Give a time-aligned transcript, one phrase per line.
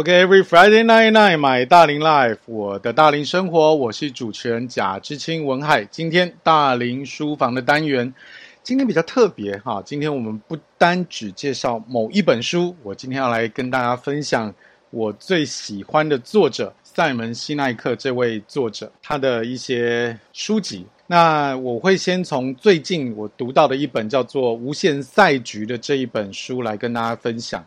[0.00, 5.84] OK，Every、Friday night night，买大龄 Life，我的大龄生活，我是主持人贾知青文海。
[5.84, 8.14] 今天大龄书房的单元，
[8.62, 9.82] 今天比较特别哈。
[9.84, 14.54] 今天我们不单只介绍某一本书，我今天要来跟大家分享
[14.88, 20.86] 我最喜欢的作者赛门西奈克这位作者他的一些书籍。
[21.08, 27.62] 那我会先从最近我读到的一本叫做《无限赛局》的这一本书来跟大家分享。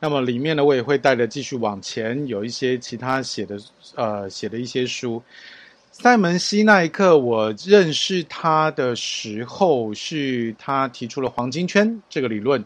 [0.00, 3.58] 那么里面呢，我也会带着继续往前，有一些其他写的
[3.94, 5.22] 呃写的一些书。
[5.90, 12.62] 塞门西奈克，我认识他的时候，是他提出了黄金圈这个理论，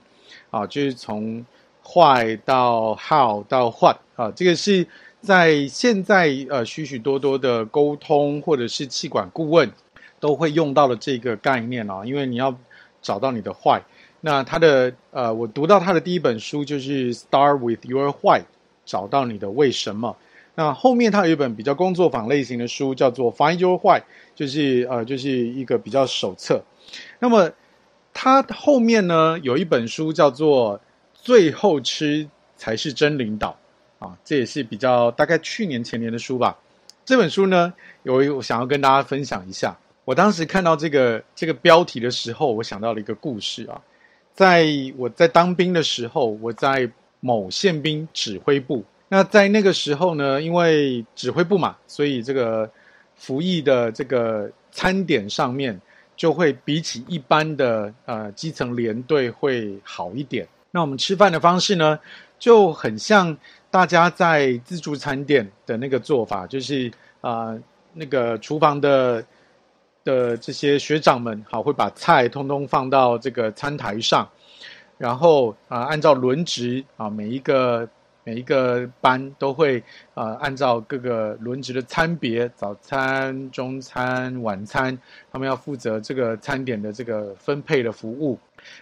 [0.51, 1.45] 啊，就是从
[1.85, 4.87] 坏到 how 到坏啊，这个是
[5.21, 9.71] 在现在呃许许多多的沟通或者是气管顾问
[10.19, 12.59] 都会用到的这个概念啊，因为你要
[13.03, 13.83] 找到你的坏。
[14.21, 18.43] 那他的呃，我读到他的第一本书就是 Start with Your Why，
[18.85, 20.17] 找到你的为什么。
[20.57, 24.03] 那后面他有一本比较工作坊类型的书，叫做 Find Your Why，
[24.35, 26.61] 就是呃，就是一个比较手册。
[27.21, 27.53] 那么
[28.13, 30.81] 他后面呢有一本书叫做
[31.15, 33.57] 最后吃才是真领导
[34.01, 36.59] 啊，这也是比较大概去年前年的书吧。
[37.05, 39.79] 这本书呢，有我想要跟大家分享一下。
[40.05, 43.81] 我当时看到这个这个标题的时候，我想到了一个故事啊。
[44.39, 48.85] 在我在当兵的时候，我在某宪兵指挥部。
[49.09, 52.71] 那在那个时候呢，因为指挥部嘛，所以这个
[53.17, 55.77] 服役的这个餐点上面
[56.17, 60.47] 就会比起一般的呃基层连队会好一点。
[60.71, 61.99] 那我们吃饭的方式呢，
[62.39, 63.37] 就很像
[63.73, 66.89] 大家在自助餐店的那个做法，就是
[67.23, 67.59] 啊、
[67.93, 69.25] 那个厨房的。
[70.05, 74.27] 的这些学长们，好，会把菜通通放到这个餐台上，
[74.99, 77.89] 然后啊，按照轮值啊，每一个
[78.25, 79.83] 每一个班都会
[80.13, 84.99] 啊，按照各个轮值的餐别，早餐、中餐、晚餐，
[85.33, 88.39] 他们要负责这个餐点的这个分配的服务，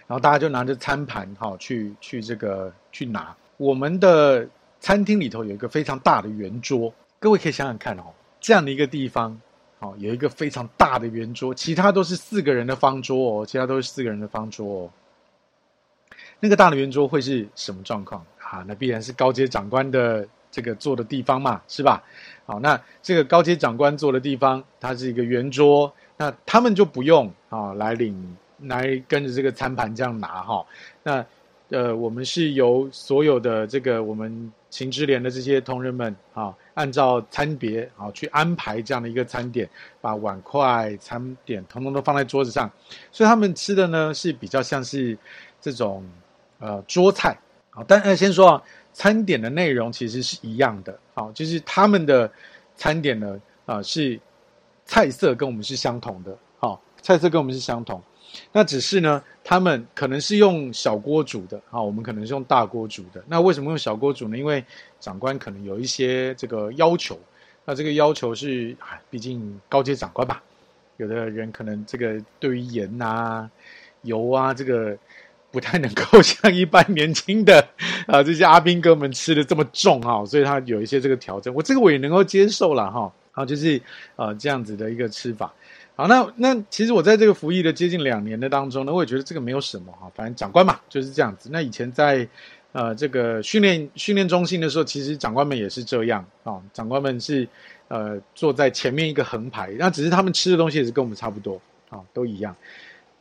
[0.07, 3.33] 然后大家就拿着餐盘，好，去去这个去拿。
[3.55, 4.45] 我们的
[4.79, 8.03] 餐厅里头有一个非常大的圆桌，各位可以想想看哦，
[8.41, 9.39] 这样的一个地方。
[9.79, 14.89] 好，有一个非常大的圆桌，其他都是四个人的方桌哦，其他都是四个人的方桌哦。
[16.39, 18.63] 那个大的圆桌会是什么状况啊？
[18.67, 22.03] 那必然是高阶长官的这个坐的地方嘛，是吧？
[22.45, 30.65] 好，那这个高阶长官坐的地方，它是一个圆桌，那他们就不用啊来领，来跟着这个餐盘这样拿哈。
[31.03, 31.25] 那
[31.69, 36.55] 呃，我们是由所有的这个我们秦之连的这些同仁们啊。
[36.75, 39.67] 按照餐别啊去安排这样的一个餐点，
[39.99, 42.71] 把碗筷、餐点统统都放在桌子上，
[43.11, 45.17] 所以他们吃的呢是比较像是
[45.59, 46.07] 这种
[46.59, 47.37] 呃桌菜
[47.71, 47.83] 啊。
[47.87, 48.63] 但呃先说啊，
[48.93, 52.31] 餐点的内容其实是一样的，好，就是他们的
[52.75, 54.19] 餐点呢啊是
[54.85, 58.01] 菜色跟我们是相同的，好，菜色跟我们是相同。
[58.51, 63.23] 那只是呢，他们可能是用小锅煮的啊，我们可能是用大锅煮的。
[63.25, 64.37] 那为什么用小锅煮呢？
[64.37, 64.63] 因为
[64.99, 67.17] 长官可能有一些这个要求。
[67.63, 70.43] 那这个要求是啊，毕竟高阶长官吧，
[70.97, 73.49] 有的人可能这个对于盐啊、
[74.03, 74.97] 油啊，这个
[75.51, 77.67] 不太能够像一般年轻的
[78.07, 81.53] 啊这些阿兵哥们吃的这么重哈，所以他有一些这个调整。
[81.53, 83.11] 我这个我也能够接受了哈。
[83.31, 83.79] 好，就是
[84.15, 85.53] 呃这样子的一个吃法。
[85.95, 91.49] 好，那那其实我在这个服役的接近两年的当中呢，我也觉得这个没有什么哈，反正长官嘛就是这样子。
[91.51, 92.27] 那以前在
[92.71, 97.47] 呃这个训练训练中心的时候，其实长官们也是这样啊，长官们是
[97.89, 102.55] 呃坐在前面一个横排，那只是他们吃的东西也是跟我们差不多啊，都一样，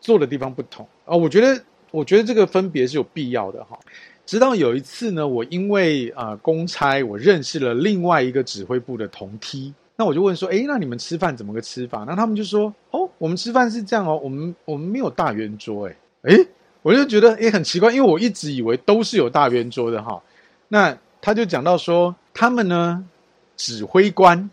[0.00, 1.14] 坐的地方不同啊。
[1.14, 3.78] 我觉得我觉得这个分别是有必要的哈。
[4.24, 9.72] 直到有一次呢，我因为啊公差，我认识了另外一个指挥部的同梯。
[9.94, 12.04] 那我就问说，哎，那你们吃饭怎么个吃法？
[12.06, 16.46] 那他们就说，哦，我们吃饭是这样哦，我们我们没有大圆桌，哎，哎，
[16.82, 20.22] 我就觉得也很奇怪，因为我一直以为都是有大圆桌的哈。
[20.68, 23.02] 那他就讲到说，他们呢，
[23.56, 24.50] 指挥官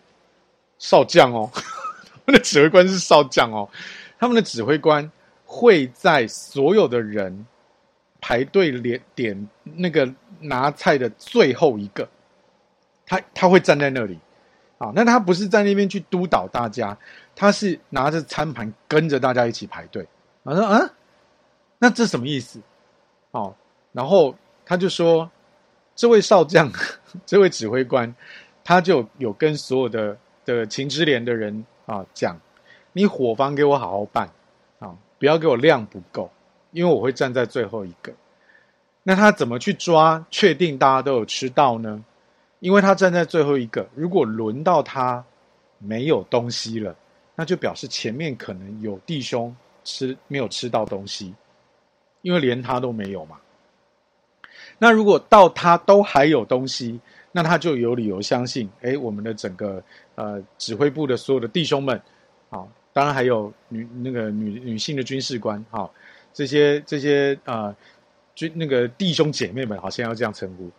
[0.78, 1.50] 少将哦，
[2.26, 3.68] 他们的指挥官是少将哦，
[4.20, 5.12] 他们的指挥官
[5.54, 7.46] 会在所有的人
[8.20, 12.10] 排队连点那个拿菜的最后一个，
[13.06, 14.18] 他他会站在那里。
[14.80, 16.98] 啊，那他不是在那边去督导大家，
[17.36, 20.06] 他是拿着餐盘跟着大家一起排队。
[20.42, 20.92] 我说啊，
[21.80, 22.60] 那这什么意思？
[23.32, 23.56] 哦，
[23.94, 24.36] 然后
[24.66, 25.30] 他就说，
[25.96, 26.70] 这位少将，
[27.26, 28.14] 这位指挥官，
[28.64, 32.38] 他就有跟所有的的秦之莲的人啊讲，
[32.92, 34.30] 你伙房给我好好办，
[35.24, 36.30] 不要给我量不够，
[36.72, 38.12] 因为我会站在最后一个。
[39.04, 42.04] 那他怎么去抓，确定大家都有吃到呢？
[42.60, 45.24] 因为他站在最后一个，如果轮到他
[45.78, 46.94] 没有东西了，
[47.36, 49.56] 那就表示前面可能有弟兄
[49.86, 51.34] 吃没有吃到东西，
[52.22, 53.38] 因为连他都没有嘛。
[54.78, 57.00] 那如果到他都还有东西，
[57.32, 59.82] 那他就有理由相信，哎，我们的整个
[60.16, 62.02] 呃指挥部的所有的弟兄们，
[62.94, 65.90] 当然还有女那个女女性的军事官，哈，
[66.32, 67.76] 这些这些啊
[68.36, 70.70] 军、那个弟兄姐妹们，好像要这样称呼，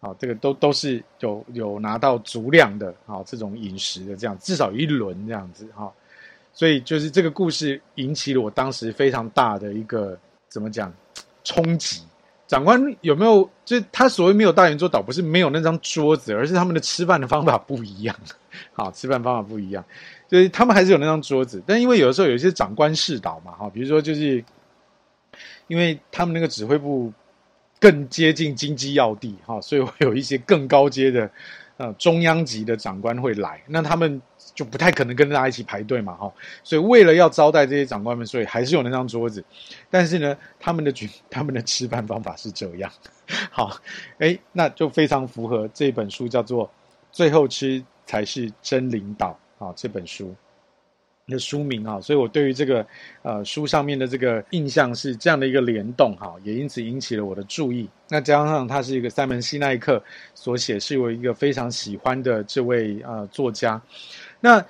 [0.00, 5.92] 好，这个都都是有有拿到足量的，好这种饮食的这样，至少一轮这样子，哈，
[6.52, 10.92] 所以就是这个故事引起了我当时非常大的一个怎么讲
[11.44, 12.02] 冲击。
[12.48, 13.50] 长官有没有？
[13.64, 18.14] 就是他所谓没有大圆桌，倒不是没有那张桌子，而是他们的吃饭的方法不一样。
[18.72, 19.84] 好，吃饭方法不一样，
[20.28, 24.42] 就是他们还是有那张桌子，但因为有的时候有一些长官视导嘛，哈，比如说就是
[25.66, 27.12] 因为他们那个指挥部
[27.80, 31.30] 更接近经济要地，哈，所以会有一些更高阶的
[31.76, 34.20] 呃中央级的长官会来，那他们。
[34.54, 36.32] 就不太可能跟大家一起排队嘛，哈，
[36.64, 39.44] 所以为了要招待这些长官们，所以还是有那张桌子。
[39.90, 42.90] 但是呢，他们的军他们的吃饭方法是这样，
[43.50, 43.76] 好，
[44.18, 46.66] 诶，那就非常符合这本书叫做
[47.12, 50.34] 《最后吃才是真领导》啊，这本书
[51.28, 52.86] 的书名啊，所以我对于这个
[53.22, 57.88] 呃书上面的这个印象是这样的一个联动哈，也因此引起了我的注意。
[58.08, 60.00] 那加上他是一个塞门西奈克
[60.36, 63.82] 所写，是我一个非常喜欢的这位呃作家。
[64.38, 64.64] 那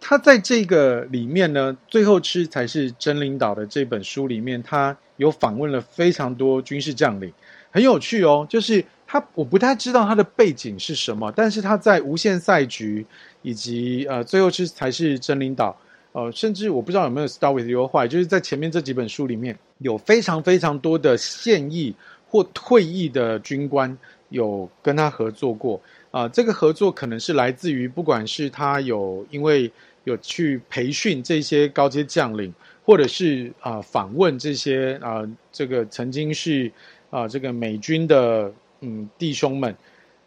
[0.00, 7.32] 他在这个里面呢，最后吃才是真领导的这本书里面，他有访问了非常多军事将领，
[7.70, 8.44] 很有趣哦。
[8.50, 8.84] 就是
[9.14, 13.06] 他，我不太知道他的背景是什么，但是他在无限赛局
[13.42, 15.76] 以及呃最后是才是真领导，
[16.10, 21.94] 呃，甚至我不知道有没有 Start with Your Why，就是在前面这几本书里面有非常非常多的现役
[22.28, 23.96] 或退役的军官
[24.30, 25.80] 有跟他合作过。
[26.10, 29.70] 啊、这个合作可能是来自于，不管是他有因为
[30.02, 32.52] 有去培训这些高阶将领，
[32.84, 35.22] 或者是啊、访问这些啊、
[35.52, 36.72] 这个曾经是
[37.10, 39.74] 啊、这个美军的嗯弟兄们，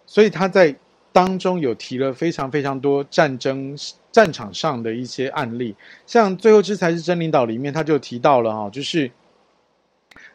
[0.06, 0.76] 所以他在
[1.12, 3.78] 当中有提了非常非常多战争
[4.12, 9.12] 战场上的一些案例，像最后吃才是真领导里面他就提到了哈，就是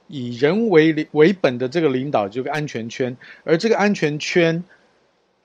[0.09, 4.63] 以人为为本的这个领导这个安全圈，而这个安全圈。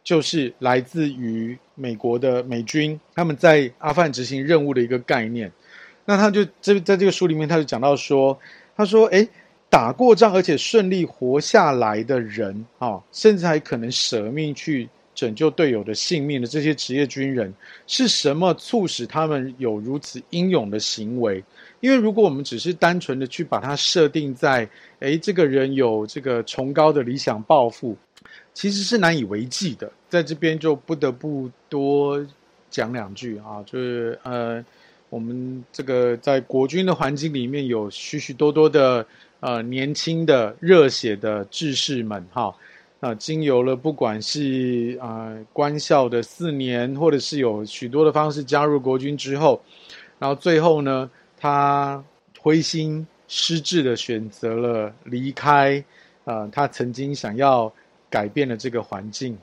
[0.04, 5.52] 就是来自于美国的美军，他们在阿富汗执行任务的一个概念。
[6.06, 8.40] 那他就这在这个书里面，他就讲到说，
[8.78, 9.28] 他说：“诶，
[9.70, 17.54] 打过仗而且顺利活下来的人啊，甚至还可能舍命去拯救队友的性命的这些职业军人，
[17.86, 21.44] 是什么促使他们有如此英勇的行为？
[21.80, 24.68] 因为如果我们只是单纯的去把它设定在，
[25.00, 27.96] 诶，这个人有这个崇高的理想抱负。”
[28.54, 32.26] 其实是难以为继的，在这边就不得不多
[32.72, 34.66] 讲两句啊，就是呃，
[35.10, 39.06] 我们这个在国军的环境里面有许许多多的
[39.40, 42.56] 呃年轻的热血的志士们哈，
[43.00, 49.62] 啊，经由了不管是啊、官校的四年，或者是有许多的方式加入国军之后，
[50.20, 52.04] 然后最后呢，他
[52.40, 55.84] 灰心失志的选择了离开，
[56.26, 57.72] 呃，他曾经想要。
[58.10, 59.38] 改变了这个环境，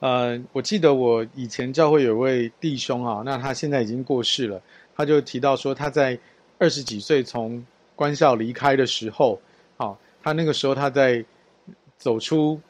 [0.00, 4.60] 呃，我记得我以前教会有位弟兄啊，那他现在已经过世了，
[4.94, 6.18] 他就提到说他在
[6.58, 7.64] 二十几岁从
[7.96, 9.40] 官校离开的时候，
[9.76, 11.24] 好，他那个时候他在
[11.96, 12.60] 走出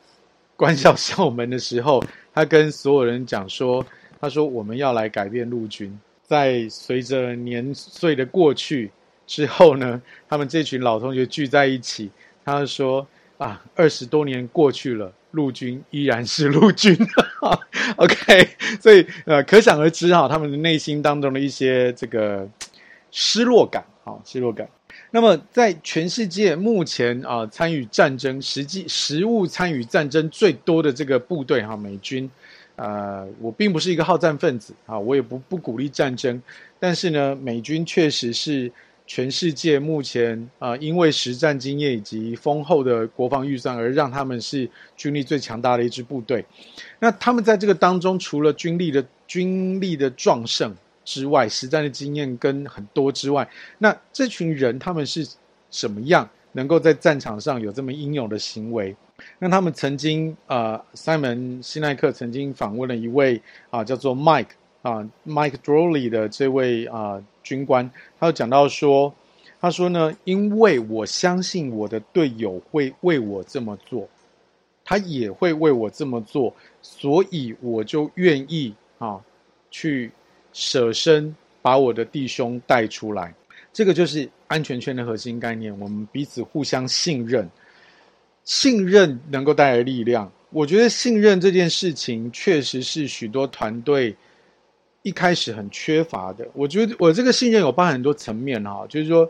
[0.56, 2.02] 官校校门的时候，
[2.32, 3.84] 他跟所有人讲说，
[4.20, 8.90] 他说我们要来改变陆军，在随着年岁的过去
[9.26, 12.10] 之后呢，他们这群老同学聚在一起，
[12.44, 13.06] 他说
[13.38, 15.12] 啊，二十多年过去了。
[15.32, 16.94] 陆军依然是陆军，
[17.96, 18.46] OK，
[18.78, 22.46] 所以呃，可想而知哈，他们的内心当中的一些这个
[23.10, 24.68] 失落感，好，失落感。
[25.12, 32.28] 那么，在全世界目前啊，参与战争、实际实物参与战争最多的这个部队哈，美军，
[32.76, 36.42] 呃，我并不是一个好战分子啊，我也不不鼓励战争，
[36.80, 38.72] 但是呢，美军确实是。
[39.04, 46.42] 全世界目前啊、因为实战经验以及丰厚的国防预算，而让他们是军力最强大的一支部队。
[47.00, 50.74] 那他们在这个当中，除了军力的军力的壮盛
[51.04, 55.26] 之外，实战的经验跟很多之外，那这群人他们是
[55.70, 58.94] 什么样，能够在战场上有这么英勇的行为？
[59.38, 63.40] 那他们曾经啊，塞门西奈克曾经访问了一位
[63.70, 64.46] 啊、叫做 Mike
[64.82, 67.22] 啊、Mike Droley 的这位啊。
[67.44, 67.90] 军官，
[68.20, 69.12] 他有讲到说，
[69.60, 74.08] 他说呢，因为我相信我的队友会为我这么做，
[74.84, 79.20] 他也会为我这么做，所以我就愿意啊
[79.72, 80.12] 去
[80.52, 83.34] 舍身把我的弟兄带出来。
[83.72, 87.48] 这个就是安全圈的核心概念，我们彼此互相信任，
[88.44, 90.30] 信任能够带来力量。
[90.50, 94.14] 我觉得信任这件事情确实是许多团队
[95.00, 96.46] 一开始很缺乏的。
[96.52, 99.26] 我觉得我这个信任有包含很多层面哈，就是说，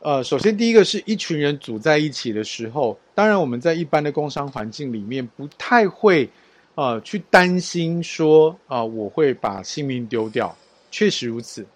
[0.00, 6.28] 呃，首先第一个是一群人组在一起的时候，当然我们在一般的工商环境里面不太会
[6.74, 10.52] 呃去担心说啊，呃，我会把性命丢掉，
[10.94, 11.66] 确实如此。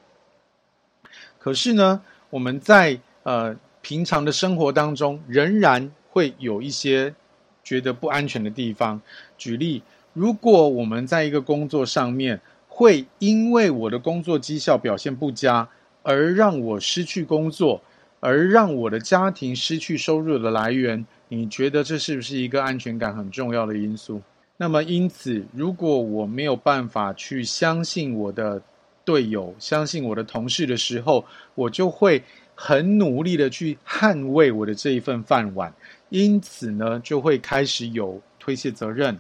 [1.40, 7.12] 可是呢，我们在呃平常的生活当中，仍然会有一些
[7.64, 9.02] 觉得不安全的地方。
[9.36, 9.82] 举例，
[10.12, 15.68] 如果我们在一个工作上面，会因为我的工作绩效表现不佳，
[16.04, 17.82] 而让我失去工作，
[18.20, 24.22] 而让我的家庭失去收入的来源，你觉得这是不是一个安全感很重要的因素？
[24.56, 28.62] 那么，因此，如果我没有办法去相信我的
[29.08, 31.24] 队友，相信我的同事的时候，
[31.54, 32.22] 我就会
[32.54, 35.72] 很努力的去捍卫我的这一份饭碗，
[36.10, 39.18] 因此呢，就会开始有推卸责任，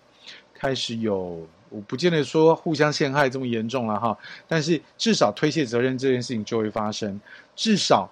[0.52, 7.18] 开始有，我不见得说互相陷害这么严重了哈，但是至少推卸责任这件事情就会发生，
[7.56, 8.10] 至少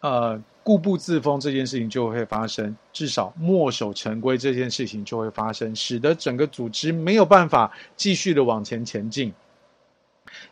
[0.00, 9.32] 呃固步自封这件事情就会发生，至少墨守成规这件事情就会发生，使得整个组织没有办法继续的往前前进。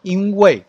[0.02, 0.62] 因为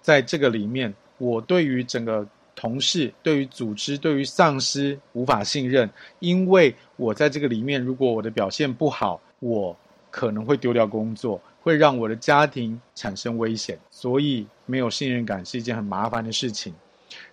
[0.00, 9.76] 在这个里面，我对于整个同事、对于组织、对于上司无法信任，因为我在这个里面，如果我的表现不好，我
[10.10, 16.72] 可能会丢掉工作，会让我的家庭产生危险，所以没有信任感是一件很麻烦的事情。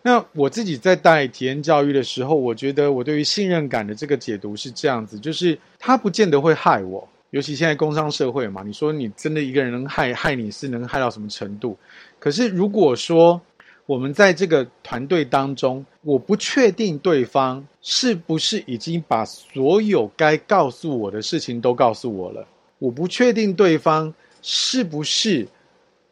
[0.01, 7.07] 那我自己在带体验教育的时候，我觉得我对于信任感的这个解读是这样子，就是它不见得会害我。
[7.31, 11.77] 尤其现在工商社会嘛，你说你真的一个人能害害你是能害到什么程度？
[12.19, 13.41] 可是如果说
[13.85, 22.47] 我们在这个团队当中，我不确定对方是不是已经把所有该告诉我的事情都告诉我了，
[22.79, 25.47] 我不确定对方是不是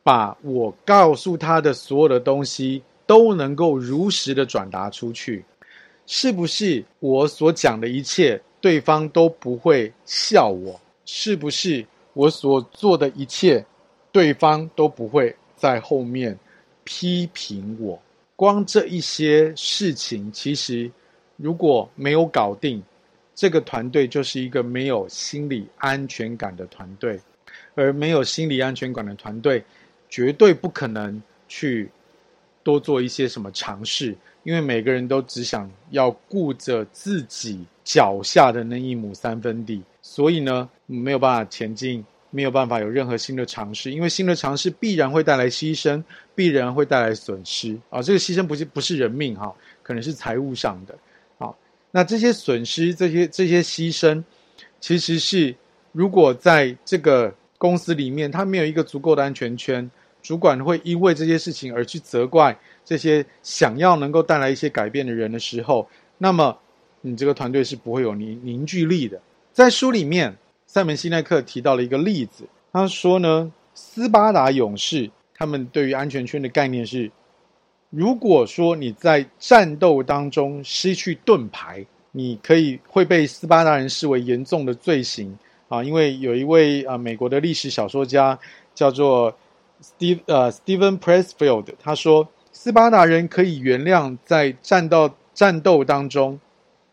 [0.04, 5.44] 把我告诉他的所有的东西都能够如实的转达出去，
[6.06, 10.80] 是不是我所讲的一切对方都不会笑我？
[11.06, 13.66] 是不是我所做的一切，
[14.12, 16.38] 对方都不会在后面
[16.84, 18.02] 批评我？
[18.36, 20.92] 光这一些事情，其实
[21.38, 22.82] 如果没有搞定，
[23.36, 27.20] 这个团队就是一个没有心理安全感的团队。
[27.76, 29.64] 而没有心理安全感的团队，
[30.08, 31.90] 绝对不可能去
[32.64, 39.82] 多做一些什么尝试，因为每个人都只想要顾着自己脚下的那一亩三分地。
[40.06, 46.04] 所以呢，没有办法前进，没有办法有任何新的尝试，因为新的尝试必然会带来牺牲，
[46.36, 48.02] 必然会带来损失啊。
[48.02, 50.94] 这个牺牲不是不是人命哈，可能是财务上的。
[51.40, 51.58] 好，
[51.90, 54.22] 那这些损失，这些这些牺牲，
[54.82, 55.56] 其实是
[55.94, 59.90] 如果在这个公司里面，他没有一个足够的安全圈，
[60.22, 66.60] 主管会因为这些事情而去责怪这些想要能够带来一些改变的人的时候，那么
[67.00, 69.22] 你这个团队是不会有凝凝聚力的。
[69.54, 72.44] 在书里面，赛门西奈克提到了一个例子。
[72.72, 77.12] 他说呢，斯巴达勇士他们对于安全圈的概念是：
[77.92, 85.38] 如果说你在战斗当中失去盾牌，你可以会被斯巴达人视为严重的罪行
[85.70, 85.84] 啊。
[85.84, 88.40] 因为有一位啊美国的历史小说家
[88.74, 89.32] 叫做
[89.84, 96.40] Steve 呃 Steven Pressfield，他说斯巴达人可以原谅在战斗战斗当中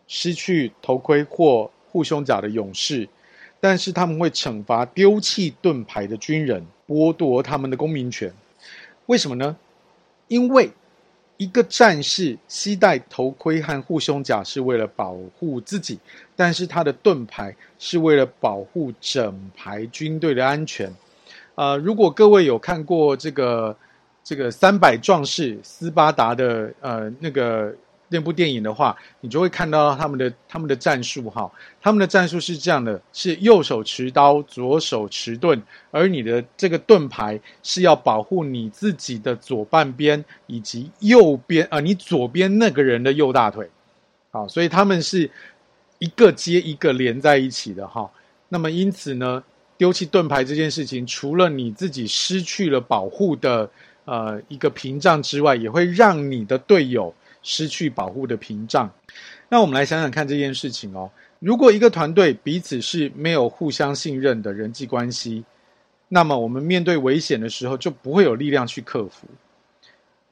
[0.06, 3.08] 失去头盔或护胸甲的勇士，
[3.60, 8.32] 但是他们会惩罚丢弃盾牌的军人，剥夺他们的公民权。
[9.06, 9.56] 为什么呢？
[10.28, 10.70] 因为
[11.36, 15.98] 一个战士携带头盔和护胸甲是为了保护自己，
[16.36, 20.94] 但是他的盾牌是为了保护整排军队的安全。
[21.56, 23.76] 呃，如果各位有看过这个
[24.22, 27.74] 这个三百壮士斯巴达的呃那个。
[28.12, 31.48] 那部电影的话，你就会看到他们的他们的战术哈，
[31.80, 35.62] 他们的战术是这样的：是右手持刀，左手持盾，
[35.92, 43.70] 而你的这个盾牌是要保护你自己的左半边以及右边啊、你左边那个人的右大腿。
[44.32, 45.30] 好，所以他们是
[46.00, 48.10] 一个接一个连在一起的哈。
[48.48, 49.40] 那么因此呢，
[49.78, 53.70] 丢弃盾牌这件事情，除了你自己失去了保护的
[54.04, 57.14] 呃一个屏障之外，也会让你的队友。
[57.42, 58.90] 失去保护的屏障，
[59.48, 61.10] 那我们来想想看这件事情哦。
[61.38, 65.42] 如果一个团队彼此是没有互相信任的人际关系，
[66.08, 69.26] 那么我们面对危险的时候就不会有力量去克服。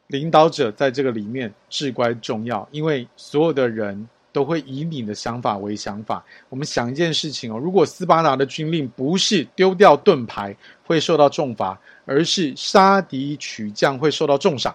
[0.08, 6.24] 领导者在这个里面至关重要，因为所有的人都会以你的想法为想法。
[6.48, 14.74] 我们想一件事情哦，如果斯巴达的军令不是丢掉盾牌会受到重罚，而是杀敌取将会受到重赏。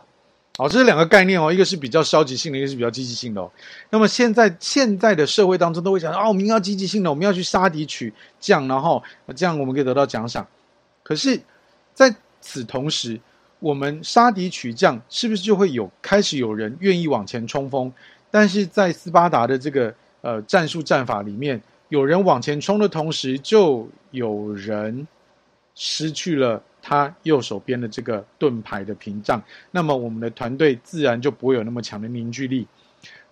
[0.55, 3.51] 好，这是两个概念哦，一个是比较消极性的，一个是比较积极性的哦。
[3.89, 9.01] 那么现在现在的社会当中都会讲啊，我们要积极性的，我们要去杀敌取将，然后
[9.35, 10.45] 这样我们可以得到奖赏。
[11.01, 11.41] 可是
[11.95, 13.19] 在此同时，
[13.57, 17.91] 我们杀敌取将，是不是就会有开始有人愿意往前冲锋？
[18.29, 19.91] 但是在斯巴达的这个
[20.21, 25.07] 呃战术战法里面，有人往前冲的同时，就有人
[25.73, 26.61] 失去了。
[26.85, 32.67] 他右手边的这个盾牌的屏障，那么我们的团队自然就不会有那么强的凝聚力，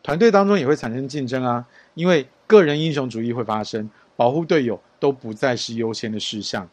[0.01, 6.65] 团队当中也会产生竞争啊，因为个人英雄主义会发生，保护队友都不再是优先的事项，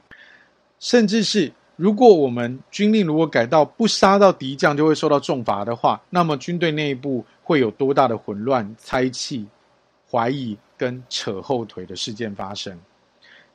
[0.78, 9.44] 甚至是如果我们军令如果改到不杀到敌将就会受到重罚的话，那么军队内部会有多大的混乱、猜忌、
[10.08, 12.78] 怀疑跟扯后腿的事件发生，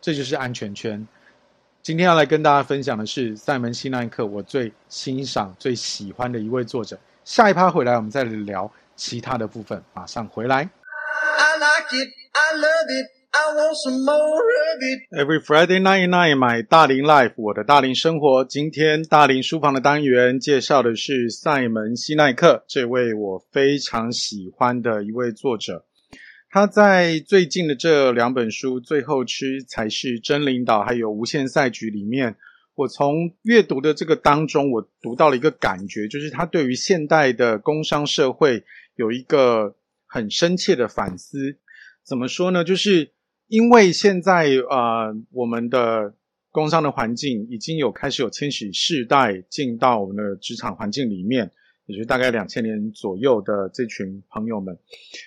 [0.01, 1.07] 这就是安全圈。
[1.83, 6.97] 今天要来跟大家分享的是赛门西奈克，我最欣赏、最喜欢的一位作者。
[7.25, 9.83] 下一趴回来，我们再聊其他的部分。
[9.93, 10.59] 马上回来。
[10.59, 15.01] I like it, I love it, I want some more of it.
[15.11, 18.45] Every Friday night night, my 大龄 life，我的大龄生活。
[18.45, 25.83] 今天大龄书房的单元介绍的是赛门西奈克，这位我非常喜欢的一位作者。
[26.53, 32.35] 他在最近的这两本书《最后吃才是真领导》还有《无限赛局》里面，
[32.75, 38.63] 我从阅读的这个当中，我读到了一个感觉，就是他对于现代的工商社会
[38.95, 39.75] 有一个
[40.05, 41.57] 很深切的反思。
[42.05, 42.63] 怎么说呢？
[42.63, 43.09] 就是
[43.47, 46.13] 因为现在呃，我们的
[46.51, 51.49] 工商的环境已经有开始有千禧世代进到我们的职场环境里面，
[51.87, 54.77] 也就是大概两千年左右的这群朋友们，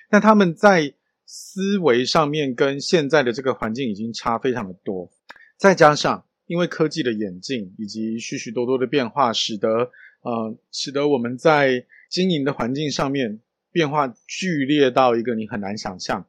[0.08, 0.94] 那他们在
[1.28, 5.10] 思维上面跟现在的这个环境已经差非常的多，
[5.56, 9.90] 再加上因为科技的演进以及许许多多的变化，使得
[10.22, 13.40] 呃使得我们在经营的环境上面
[13.72, 16.24] 变化剧烈到一个你很难想象，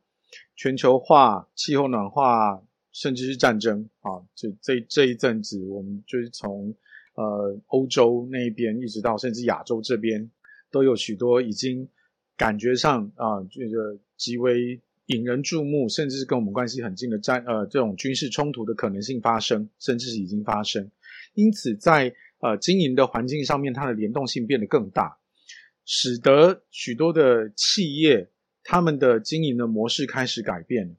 [0.55, 6.75] 全球化、气候暖化，甚至是战争啊，就这这一阵子，我们就是从
[7.13, 10.31] 呃欧洲那一边一直到甚至亚洲这边，
[10.71, 11.87] 都有许多已经
[12.35, 14.81] 感觉上啊这个极为。
[15.07, 20.91] 引人注目，甚至是跟我们关系很近的战呃这种军事冲突的可能性发生，甚至是已经发生。
[21.33, 25.17] 因此在，呃经营的环境上面，它的联动性变得更大，
[25.85, 28.29] 使得许多的企业
[28.63, 30.97] 他们的经营的模式开始改变。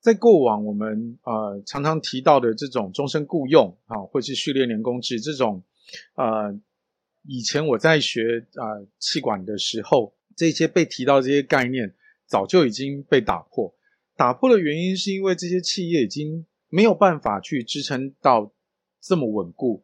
[0.00, 5.62] 在过往我们呃常常提到的这种终身雇佣啊，或是序列年工制这种，
[6.16, 6.58] 呃
[7.22, 11.94] 以前我在学啊气管的时候，这些被提到这些概念。
[12.28, 13.74] 早就已经被打破，
[14.14, 18.52] 打破的原因是因为这些企业已经没有办法去支撑到
[19.00, 19.82] 这么稳固，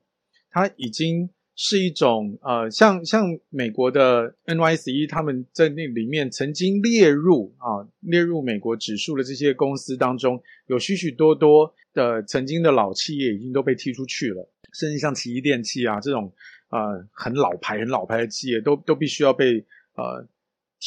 [0.50, 16.30] 它已经是一种呃，像像美国的 NYSE 他们在那里面曾经列入啊列入美国指数的这些公司当中，有许许多多的曾经的老企业已经都被踢出去了，甚至像奇异电器啊这种
[16.68, 20.28] 呃很老牌很老牌的企业都都必须要被呃。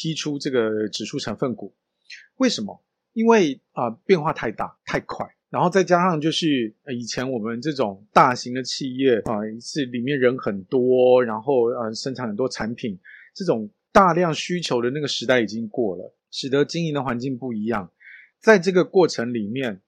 [0.00, 1.74] 踢出这个指数成分股，
[2.36, 2.84] 为什么？
[3.14, 12.96] 因为啊、变化太大太快，然后再加上就是以前我们这种大型的企业啊、是里面人很多，然后呃生产很多产品，
[13.34, 17.90] 这种大量需求的那个时代已经过了，使得经营的环境不一样。
[18.38, 19.82] 在这个过程里面，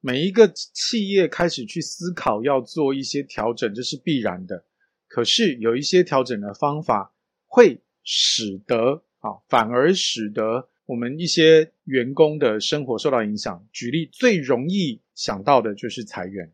[0.00, 4.66] 每一个企业开始去思考要做一些调整，这是必然的。
[5.08, 7.12] 可是有一些调整的方法
[7.44, 9.02] 会使得。
[9.20, 13.66] 啊，反而使得我们一些员工的生活受到影响。
[13.72, 16.52] 举例最容易想到的就是裁员，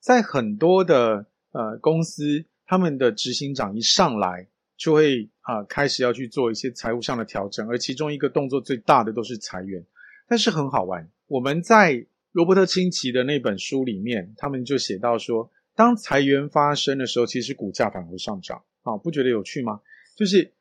[0.00, 9.84] 在很多的呃公司，他们的执行长一上来就会啊开始要去做一些财务上的调整，而其中一个动作最大的都是裁员。
[10.26, 18.64] 但是很好玩，我们在罗伯特清崎的那本书里面，他们就写到说，当裁员发生的时候，其实股价反而上涨。
[18.82, 19.80] 啊，不觉得有趣吗？
[20.16, 20.54] 就是。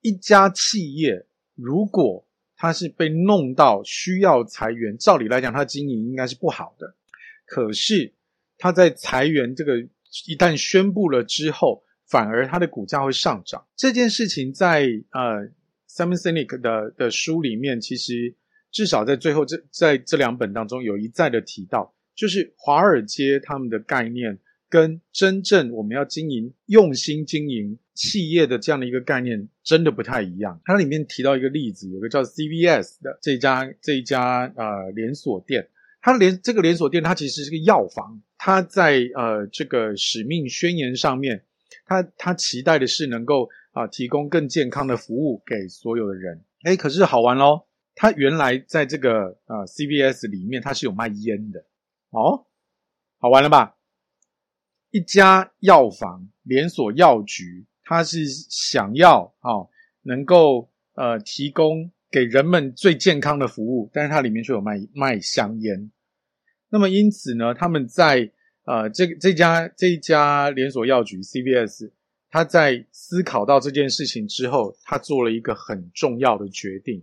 [0.00, 6.94] 一家企业如果它是被弄到需要裁员，照理来讲，它经营应该是不好的。
[7.46, 8.12] 可是
[8.58, 9.80] 它在裁员这个
[10.26, 13.66] 一旦宣布了之后，反而它的股价会上涨。
[13.76, 15.48] 这件事情在呃
[15.88, 18.34] Simon Sinek 的的书里面，其实
[18.70, 24.38] 至少在最后这在这两本当中有一再的提到，就是华尔街他们的概念
[24.70, 30.58] 跟真正我们要经营、用心经营企业的这样的一个概念真的不太一样。
[30.64, 35.68] 它里面提到一个例子，有个叫 CVS 的这家这一家呃连锁店，
[36.00, 41.44] 它连这个连锁店它其实是个药房，它在呃这个使命宣言上面，
[41.84, 46.44] 它它期待的是能够啊、提供更健康的服务给所有的人。
[46.64, 47.66] 诶，可是好玩咯。
[47.96, 51.66] 它原来在这个呃 CVS 里面，它是有卖烟的
[52.10, 52.46] 哦，
[53.18, 53.76] 好玩了吧？
[54.90, 59.68] 一家药房连锁药局，它是想要哦
[60.02, 65.90] 能够呃提供给人们最健康的服务，但是它里面却有卖卖香烟。
[66.68, 68.30] 那么因此呢，他们在
[68.64, 71.90] 呃这这家这一家连锁药局 CVS，
[72.30, 77.02] 他在思考到这件事情之后，他做了一个很重要的决定。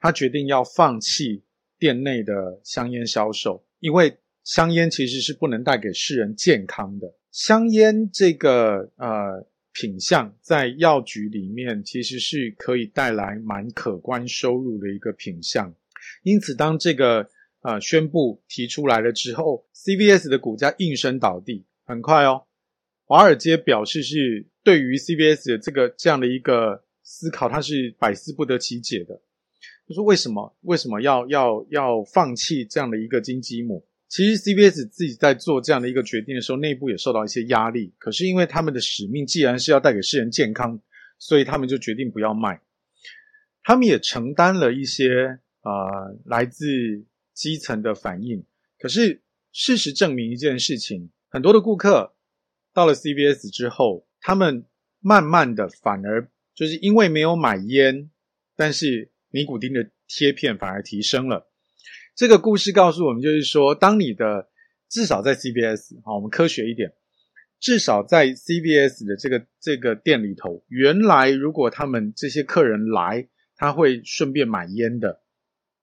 [0.00, 1.42] 他决定要放弃
[1.78, 7.12] 店内的香烟销售，因为香烟其实是不能带给世人健康的。
[7.30, 15.72] 香烟这个呃品项在药局里面其实是可以带来蛮可观收入的一个品项，
[16.22, 17.28] 因此当这个
[17.60, 22.44] 呃宣布提出来了之后，CVS 的股价应声倒地，很快哦。
[23.04, 29.20] 华尔街表示是对于 CVS 的这个这样的一个思考，它是百思不得其解的。
[29.86, 33.86] 就说为什么为什么要要要放弃这样的一个金鸡母？
[34.08, 37.94] 其实 CVS 自己在做这样的一个决定的时候，内部也受到一些压力。
[37.98, 40.80] 可是因为他们的使命既然是要带给世人健康，
[41.18, 42.60] 所以他们就决定不要卖。
[43.62, 46.64] 他们也承担了一些呃来自
[47.34, 48.44] 基层的反应。
[48.78, 52.14] 可是事实证明一件事情，很多的顾客
[52.72, 54.64] 到了 CVS 之后，他们
[55.00, 58.10] 慢慢的反而就是因为没有买烟，
[58.56, 59.10] 但是。
[59.30, 61.47] 尼古丁的贴片反而提升了。
[62.18, 64.48] 这个故事告诉我们，就是说，当你的
[64.88, 66.92] 至少在 C B S 好，我们科学一点，
[67.60, 75.20] 至少在 C B S 的这个这个店里头，原来如果他们这些客人来，他会顺便买烟的，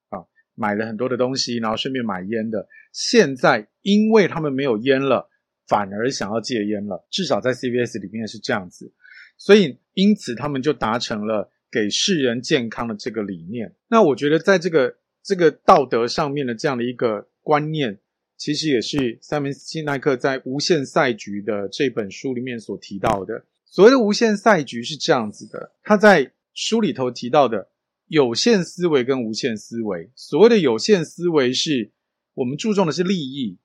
[0.09, 2.67] 啊，买了很多的东西，然后顺便买烟的。
[2.91, 5.29] 现在因为他们没有烟了，
[5.69, 7.07] 反而想要戒烟了。
[7.09, 8.91] 至少在 C B S 里面是这样子，
[9.37, 11.49] 所以因此他们就达成了。
[11.71, 14.95] 给世人健康的这个理念，那我觉得在这个
[15.25, 17.99] 这个道德上面的这样的一个观念，
[18.37, 23.43] 其实也是塞门斯奈克在《无限赛局》的这本书里面所提到的。
[23.65, 27.69] 所谓的无限赛局是这样子的，他在书里头提到的
[28.05, 30.11] 有限思维跟无限思维。
[30.13, 31.91] 所谓的有限思维是
[32.35, 33.57] 我们注重的是利益，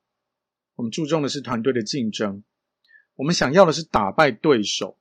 [0.76, 2.42] 我们注重的是团队的竞争，
[3.16, 4.96] 我们想要的是打败对手，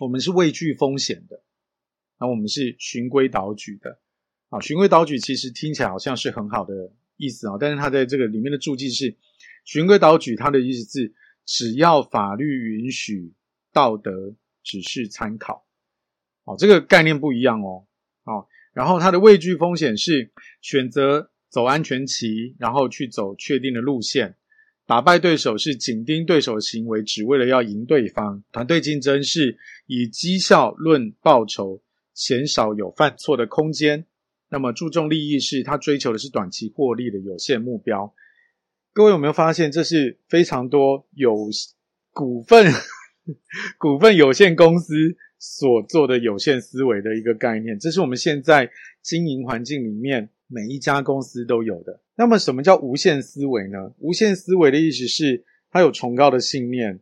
[0.00, 1.42] 我们是畏惧风险的。
[2.18, 3.98] 那我们是循规蹈矩的，
[4.50, 9.16] 啊，循规蹈矩其实听起来好像是很好的意思啊，但是它在这个里面的注记是
[9.64, 11.14] 循规蹈矩，它的意思是
[11.46, 13.32] 只要法律允许，
[13.72, 15.64] 道德只是参考，
[16.44, 17.86] 哦，这个概念不一样哦，
[18.24, 24.34] 哦，然后它的畏惧风险是选择走安全棋，然后去走确定的路线，
[24.84, 31.82] 打败对手是紧盯对手的行为，只为了要赢对方，团队竞争是以绩效论报酬。
[32.12, 34.04] 鲜少有犯错的空间，
[34.50, 38.12] 那么注重利益是他追求的是短期获利的有限目标。
[38.92, 41.48] 各位有没有发现，这是非常多有
[42.12, 42.66] 股份
[43.78, 47.78] 股份有限公司所做的有限思维的一个概念？
[47.78, 48.68] 这是我们现在
[49.00, 52.00] 经营环境里面每一家公司都有的。
[52.16, 53.94] 那么什么叫无限思维呢？
[53.98, 56.98] 无限思维的意思是，他有崇高的信念，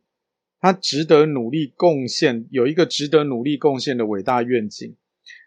[0.61, 4.95] 他值得努力贡献，有一个值得努力贡献的伟大愿景。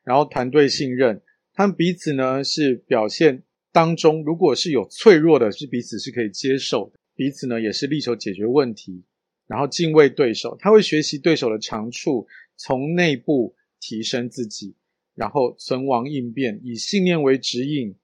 [0.04, 1.22] 然后团队信任，
[1.54, 7.00] 他们彼此呢是表现当中，如果是有脆弱的，是彼此是可以接受的。
[7.16, 9.04] 彼此呢也是力求解决问题，
[9.48, 14.76] 然后敬畏对手，他会学习对手的长处，从内部提升自己，
[15.16, 17.96] 然后存亡应变，以信念为指引，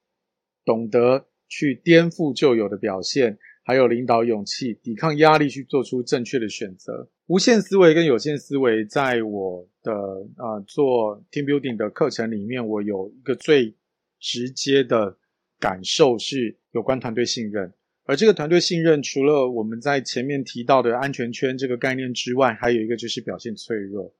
[0.63, 3.37] 懂得去颠覆旧有的表现。
[3.63, 7.09] 还有领导勇气，抵抗压力，去做出正确的选择。
[7.27, 9.93] 无限思维跟有限思维，在我的
[10.37, 13.75] 啊、呃、做 team building 的课程里面，我有一个最
[14.19, 15.17] 直接的
[15.59, 17.73] 感受是有关团队信任。
[18.05, 24.13] 而这个团队信任，除了我们在前面提到的安全圈这个概念之外，还有一个就是表现脆弱。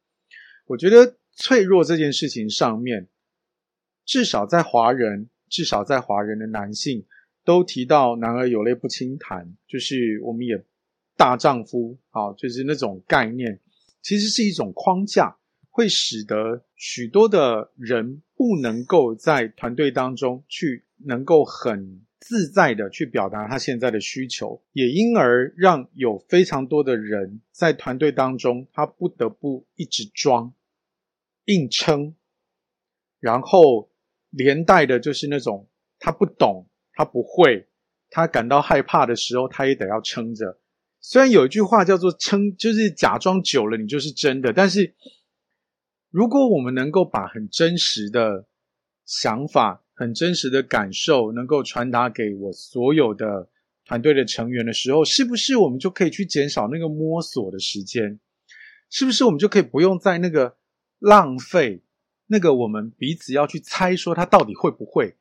[0.66, 3.08] 我觉得脆弱这件事情上面，
[4.06, 7.06] 至少在华人，至少在华人的男性。
[7.46, 10.62] 都提到男儿有泪不轻弹，就是我们也
[11.18, 13.60] 大丈夫，好，就是那种概念，
[14.04, 15.36] 其实是一种框架，
[15.72, 30.54] 会使得许多的人不能够在团队当中去能够很自在的去表达他现在的需求，也因而让有非常多的人在团队当中，他不得不一直装、
[31.46, 32.16] 硬撑，
[33.20, 33.90] 然后
[34.30, 37.68] 连带的就是那种他不懂、他不会、
[38.12, 40.60] 他感到害怕的时候，他也得要撑着。
[41.10, 44.94] 虽然有一句话叫做“撑”，就是假装久了你就是真的，但是
[46.12, 48.46] 如果我们能够把很真实的
[49.06, 53.48] 想法，很真实的感受能够传达给我所有的
[53.86, 58.20] 团队的成员的时候，是不是我们就可以去减少那个摸索的时间？
[58.90, 60.58] 是不是我们就可以不用在那个
[61.00, 61.84] 浪费
[62.26, 65.16] 那个我们彼此要去猜说他到底会不会，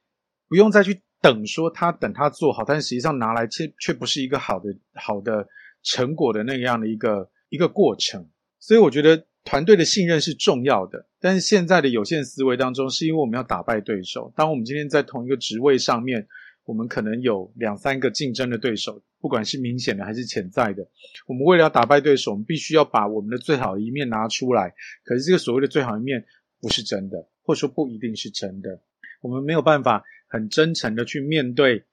[0.49, 5.47] 不用再去等说他等他做好，但实际上拿来却却不是一个好的好的
[5.87, 8.29] 成果的那样的一个一个过程。
[8.59, 9.25] 所以我觉得。
[9.49, 14.33] 团队的信任是重要的，但是现在的有限思维当中，是因为我们要打败对手。
[14.35, 16.27] 当我们今天在同一个职位上面，
[16.65, 20.85] 我们可能有两三个竞争的对手，不管是明显的还是潜在的。
[21.29, 24.75] 我们为了要打败对手，我们必须要把我们的最好的一面拿出来。
[25.05, 26.27] 可是这个所谓的最好一面
[26.61, 28.81] 不是真的，或者说不一定是真的。
[29.21, 31.85] 我们没有办法很真诚的去面对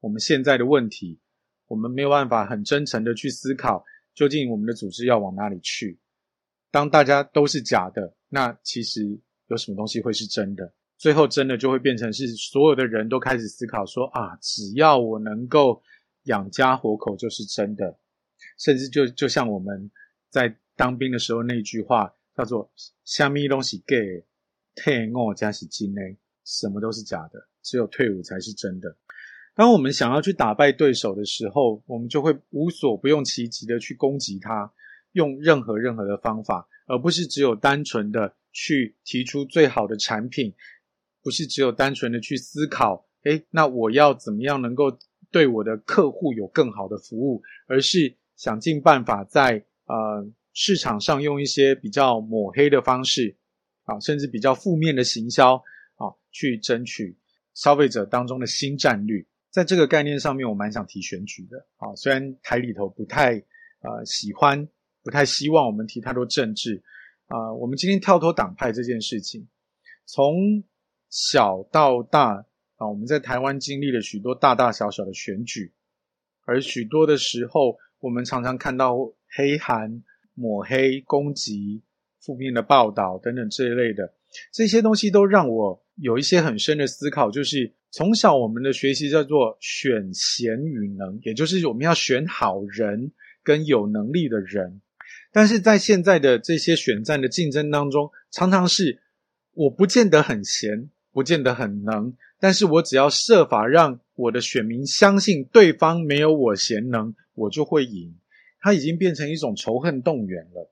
[0.00, 1.18] 我们现在的问题，
[1.70, 6.00] 我们没有办法很真诚的去思考，究竟我们的组织要往哪里去。
[6.72, 10.74] 当大家都是假的，那其实有什么东西会是真的？
[10.98, 15.80] 最后真的就会变成是所有的人都开始思考说啊，只要我能够
[16.24, 17.96] 养家活口就是真的。
[18.58, 19.88] 甚至就就像我们
[20.28, 22.68] 在当兵的时候那句话叫做
[23.06, 24.24] “虾米东西给，
[24.74, 26.02] 退伍才是真的”，
[26.44, 28.96] 什么都是假的，只有退伍才是真的。
[29.60, 34.72] 当我们想要去打败对手的时候，我们就会无所不用其极的去攻击他。
[35.12, 40.54] 用任何任何的方法，而不是只有单纯的去提出最好的产品，
[41.22, 44.96] 不是只有单纯的去思考，诶，那我要怎么样能够
[45.30, 53.36] 对我的客户有更好的服务，而是想尽办法在呃市场上用一些比较抹黑的方式，
[53.82, 55.56] 啊，甚至比较负面的行销，
[55.96, 57.14] 啊，去争取
[57.52, 59.22] 消费者当中的新战略。
[59.50, 63.34] 在这个概念上面，我蛮想提选举的，啊，虽然台里头不太
[63.80, 64.68] 呃喜欢。
[65.02, 66.82] 不太希望我们提太多政治，
[67.26, 69.48] 啊、我们今天跳脱党派这件事情，
[70.04, 70.62] 从
[71.08, 72.34] 小到大
[72.76, 75.72] 啊，我们在台湾经历了许多大大小小的选举，
[76.44, 78.94] 而许多的时候，我们常常看到
[79.34, 81.82] 黑函、抹黑、攻击、
[82.20, 84.12] 负面的报道等等这一类的，
[84.52, 93.10] 这些东西都让我有一些很深的思考，就是从小我们的学习叫做选贤与能，也就是我们要选好人
[93.42, 94.80] 跟有能力的人。
[95.32, 99.00] 但是在现在的这些选战的竞争当中，常常是
[99.54, 108.14] 我不见得很闲，不见得很能，但是我只要设法让我的选民相信对方没有我贤能，我就会赢。
[108.60, 110.70] 它已经变成一种仇恨动员了。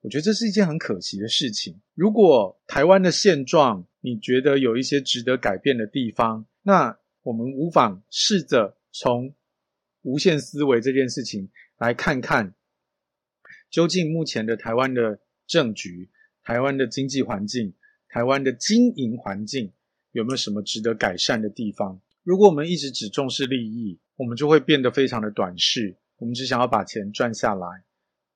[0.00, 1.80] 我觉得这是一件很可惜的事情。
[1.94, 9.34] 如果台湾的现状你觉得有一些值得改变的地方，那我们无妨试着从
[10.02, 12.54] 无限思维这件事情来看看。
[13.70, 16.10] 究竟目前的台湾的政局、
[16.42, 17.72] 台湾的经济环境、
[18.10, 19.72] 台湾的经营环境
[20.12, 22.02] 有没有什么值得改善的地方？
[22.22, 25.96] 如果我们一直只重视利益，我们就会变得非常的短视。
[26.18, 27.66] 我们只想要把钱赚下来，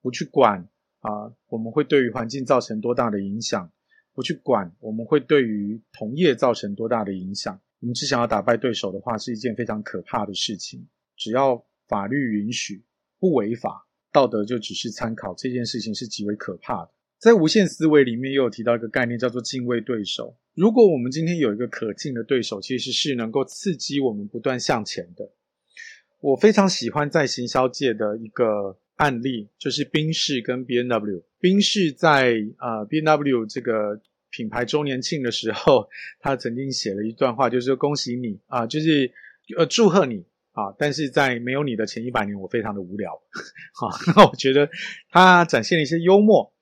[0.00, 0.66] 不去管
[1.00, 3.70] 啊，我们会对于环境造成多大的影响？
[4.14, 7.60] 不去管我们会对于同业造成多大的影响？
[7.82, 10.86] 我们只想要打败对手的话，是一件非常可怕的事情。
[11.16, 12.82] 只要法律允许，
[13.18, 13.86] 不违法。
[14.12, 16.90] 道德就只是参考，这件事情是极为可怕的。
[17.18, 20.36] 在无限思维里面，又有提到一个概念，叫做敬畏对手。
[20.54, 25.28] 如果我们今天有一个可敬的对手，其实是能够刺激我们不断向前的。
[26.20, 31.24] 我非常喜欢在行销界的一个案例，就是宾士跟 B N W。
[31.40, 34.00] 宾士在啊、呃、B N W 这个
[34.32, 39.12] 品牌周年庆的时候， 他曾经写了一段话，就是恭喜你啊、就是
[39.56, 40.26] 呃祝贺你。
[40.54, 40.68] 啊！
[40.78, 43.10] 但是在没有你的前一百年，我非常的无聊。
[43.72, 44.68] 好，那我觉得
[45.08, 46.52] 他展现了一些幽默。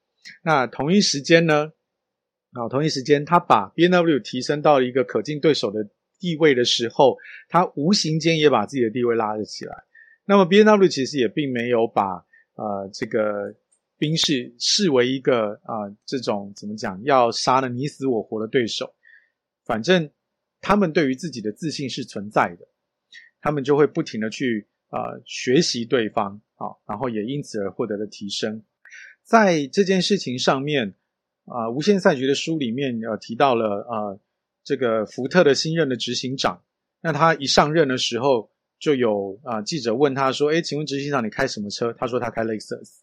[0.44, 1.72] 那同一时间呢，
[2.52, 7.16] 啊，同一时间他把 BMW 提升到了一个可敬对手的地位的时候，
[7.48, 9.74] 他无形间也把自己的地位拉了起来。
[10.24, 13.52] 那么 BMW 其实也并没有把呃这个
[14.00, 18.92] 兵士视为一个啊、这种怎么讲要杀得你死我活的对手。
[19.64, 20.10] 反正
[20.60, 22.66] 他们对于自己的自信是存在的。
[23.42, 28.62] 他们就会不停的去呃学习对方啊，然后也因此而获得了提升。
[29.22, 30.94] 在这件事情上面，
[31.46, 34.20] 啊、无限赛局的书里面呃提到了呃
[34.62, 36.62] 这个福特的新任的执行长，
[37.00, 41.94] 那他一上任的时候就有啊、记者问他说，诶，请问执行长你开什么车？
[41.94, 42.99] 他说他开 Lexus。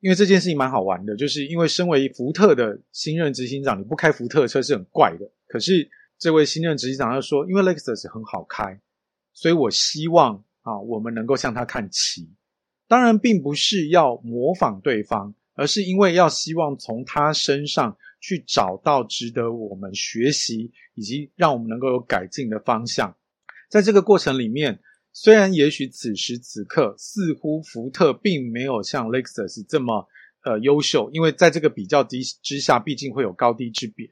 [0.00, 5.28] 因为这件事情蛮好玩的，就是因为身为福特的新任执行长，你不开福特车是很怪的。
[5.48, 8.80] 可是这位新任执行长他说，因为 Lexus 很好开，
[9.32, 12.30] 所以我希望啊，我们能够向他看齐。
[12.86, 23.16] 当然，并不是要模仿对方，而是因为要希望从他身上去找到值得我们学习，以及让我们能够有改进的方向。
[23.68, 24.78] 在这个过程里面。
[25.20, 30.06] 虽然也许此时此刻，似乎福特并没有像 Lexus 这么
[30.44, 34.08] 呃优秀，因为在这个比较之之下，毕竟会有高低之别。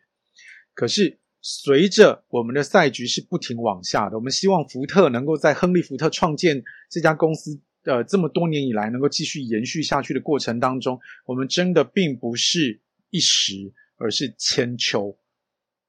[0.75, 15.17] 可是随着我们的赛局是不停往下的，我们希望福特能够在亨利·福特创建这家公司呃这么多年以来，能够继续延续下去的过程当中，我们真的并不是一时，而是千秋。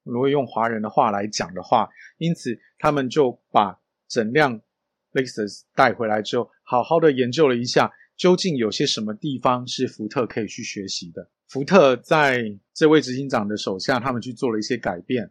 [0.04, 4.60] 如果用华人的话来讲的话，因此他们就把整辆。
[5.18, 11.28] Lexus 带回来之后，好好的研究了一下，究竟有些什么地方是福特可以去学习的。
[11.48, 15.24] 福特在这位执行长的手下，他们去做了一些改变，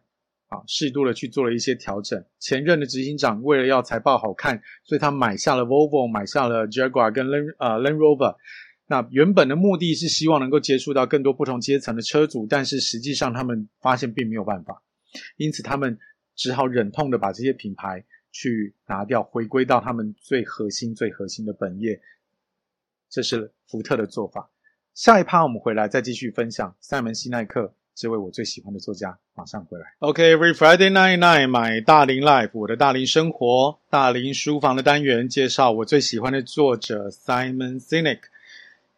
[0.48, 2.24] 啊，适度的去做了一些调整。
[2.40, 8.34] 前任的执行长为了要财报好看，所以他买下了 Volvo，买下了 Jaguar 跟 Len 呃 Land Rover。
[8.88, 14.82] 那原本的目的是希望能够接触到更多不同阶层的车主，但是实际上他们发现并没有办法，
[15.36, 15.98] 因此他们
[16.34, 18.04] 只好忍痛的把这些品牌。
[18.30, 22.00] 去拿掉，回归到他们最核心、最核心的本业，
[23.08, 24.50] 这是福特的做法。
[24.94, 29.18] 下一趴我们回来再继续分享赛门西奈克这位我最喜欢的作家。
[29.34, 29.86] 马上回来。
[30.00, 38.20] OK，Every Friday night night，买大龄 Life，我的大龄生活，大龄书房的单元，介绍我最喜欢的作者 Simon Sinek。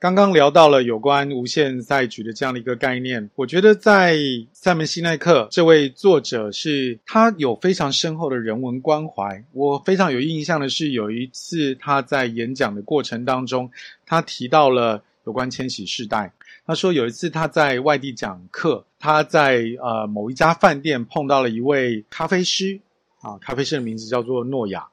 [0.00, 4.16] 刚刚聊到了有关无限赛局的这样的一个概念，我觉得在
[4.50, 9.44] 赛门西奈克这位作者是他有非常深厚的人文关怀。
[9.52, 13.70] 我非常有印象的是，有一次他在演讲的过程当中，
[14.06, 16.32] 他提到了有关千禧世代。
[16.66, 22.80] 他说有一次他在外地讲课，他在呃某一家饭店碰到了一位咖啡师，
[23.20, 24.86] 啊，咖啡师的名字叫做诺亚。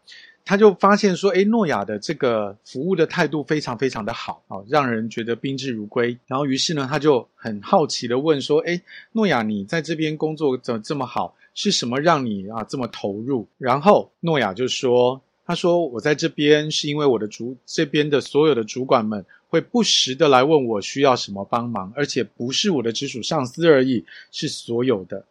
[0.48, 6.18] 他就发现说，诶，诺亚的这个服务的态度非常非常的好啊，让人觉得宾至如归。
[6.26, 8.82] 然后于是呢，他就很好奇的问说，诶，
[9.12, 11.36] 诺亚，你在这边工作怎么这么好？
[11.54, 13.46] 是什么让你啊这么投入？
[13.58, 25.26] 然后诺亚就说，他说我在这边是因为我的主这边的所有的主管们会不时的来问我需要什么帮忙，而且不是我的直属上司而已，是所有的，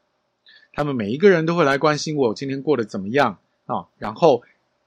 [0.74, 4.42] 他们每一个人都会来关心我今天过得怎么样啊，然后。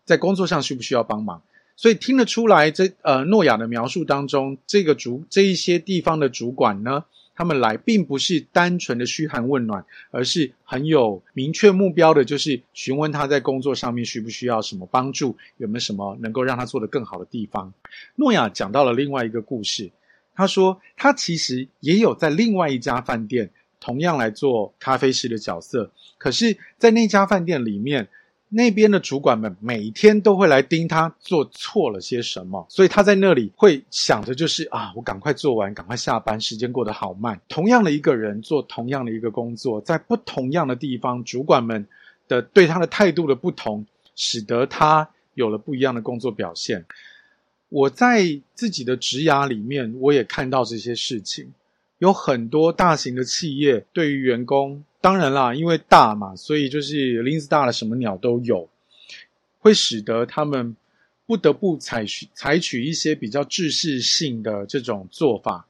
[0.10, 1.40] 在工作上需不需要帮忙？
[1.76, 17.72] 所以听得出来，这呃诺亚的描述当中，这个主这一些地方的主管呢，他们来并不是单纯的嘘寒问暖，而是很有明确目标的，就是询问他在工作上面需不需要什么帮助，有没有什么能够让他做得更好的地方。
[18.16, 19.92] 诺亚讲到了另外一个故事，
[20.34, 28.10] 他说他其实也有在另外一家饭店同样来做咖啡师的角色，可是，在那家饭店里面。
[28.52, 37.40] 那边的主管们每天都会来盯他做错了些什么，所以他在那里会想着就是啊，我赶快做完，赶快下班，时间过得好慢。
[37.48, 41.88] 同样的一个人做同样的一个工作，在不同样的地方，主管们
[42.28, 43.86] 的对他的态度的不同，
[44.16, 46.84] 使得他有了不一样的工作表现。
[47.70, 51.54] 我在自己的职涯里面，我也看到这些事情，
[52.00, 54.84] 有很多大型的企业对于员工。
[55.02, 58.70] 当然啦，因为大嘛，所以就是林子大了，什么鸟都有，
[59.60, 60.76] 会使得他们
[61.26, 65.66] 不得不采取采取一些比较制式性的这种做法。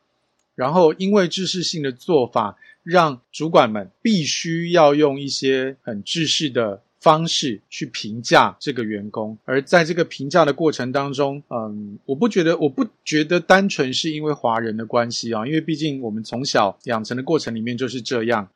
[0.56, 9.38] 然后，因为制式性的做法，让主管们必须要用一些很制式的方式去评价这个员工。
[9.46, 18.50] 而在这个评价的过程当中，嗯，我不觉得，我不觉得单纯是因为华人的关系啊，因为毕竟我们从小养成的过程里面就是这样。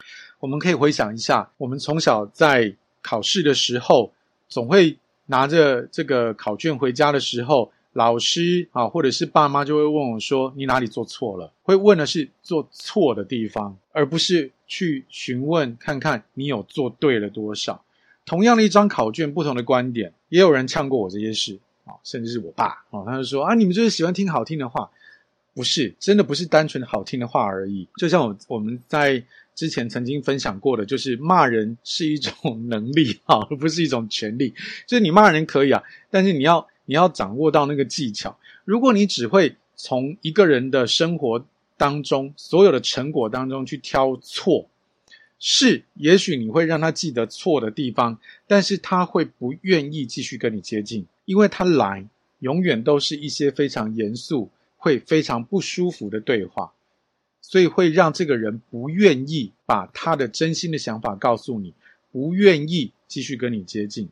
[0.43, 4.11] 我们可以回想一下，我们从小在考试的时候，
[4.49, 17.81] 总会拿着这个考卷回家的时候，老师啊，或者是爸妈就会问我说：“你哪里做错了？”会问的是做错的地方，而不是去询问看看你有做对了多少。
[18.25, 24.91] 同样的一张考卷，不同的观点，也有人呛过我这些事啊，甚至是我爸啊，他就说：“啊，你们就是喜欢听好听的话，
[25.53, 29.23] 不是真的不是单纯的好听的话而已。”就像我我们在。
[29.56, 34.54] 之前曾经分享过的，就是骂人是一种能力啊，而不是一种权利。
[34.88, 38.38] 就是你骂人可以啊，但是你要你要掌握到那个技巧。
[38.66, 41.45] 如果你只会从一个人的生活
[41.78, 44.70] 当中，所有的成果当中去挑错。
[45.45, 52.08] 是，也许你会让他记得错的地方，但是他会不愿意继续跟你接近，因为他来
[52.39, 56.72] 永远都是一些非常严肃、会非常不舒服的对话，
[57.43, 61.73] 所以会让这个人不愿意把他的真心的想法告诉你，
[62.11, 64.09] 不愿意继续跟你接近。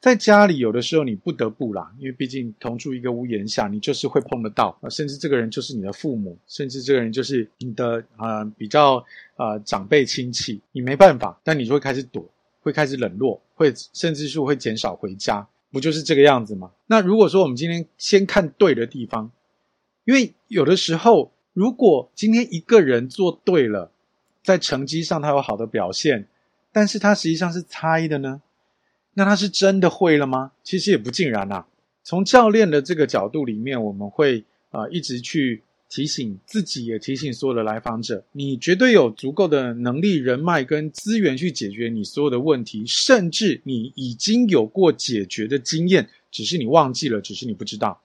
[0.00, 8.96] 在家里，有的时候你不得不啦，因为毕竟同住一个屋檐下，你就是会碰得到啊，甚至这个人就是你的父母，甚至这个人就是你的呃比较
[9.36, 12.28] 呃长辈亲戚，你没办法，但你就会开始躲，
[12.62, 16.72] 会开始冷落，会甚至是会减少回家，不就是这个样子吗？
[16.88, 19.30] 那如果说我们今天先看对的地方，
[20.04, 23.90] 因为有的时候，如果今天一个人做对了，
[24.42, 26.26] 在成绩上他有好的表现，
[26.72, 28.42] 但是他实际上是猜的呢？
[29.14, 30.52] 那他是真的会了吗？
[30.64, 31.66] 其实也不尽然啊。
[32.02, 48.01] 从教练的这个角度里面，我们会啊、一直去提醒自己，也提醒所有的来访者：你绝对有足够的能力、人脉跟资源去解决你所有的问题，甚至你已经有过解决的经验，只是你忘记了，只是你不知道。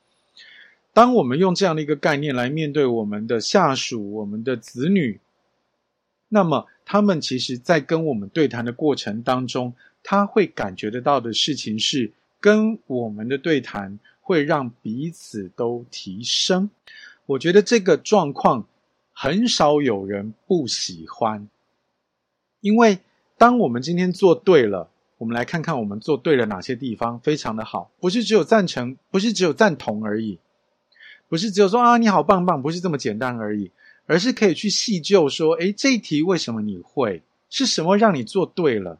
[0.98, 5.20] 当我们用这样的一个概念来面对我们的下属、我们的子女，
[6.28, 9.76] 那么他们其实在跟我们对谈的过程当中。
[10.02, 16.72] 他会感觉得到的事情是，跟我们的对谈会让彼此都提升。
[17.28, 18.66] 我觉得这个状况
[19.12, 21.48] 很少有人不喜欢，
[22.62, 22.98] 因为
[23.38, 24.89] 当我们今天做对了，
[25.20, 30.39] 我们来看看我们做对了哪些地方非常的好，不是只有赞成，不是只有赞同而已，
[31.30, 33.71] 不是只有说啊你好棒棒，不是这么简单而已，
[34.05, 37.21] 而是可以去细究说，诶，这一题为什么你会？
[37.49, 38.99] 是什么让你做对了？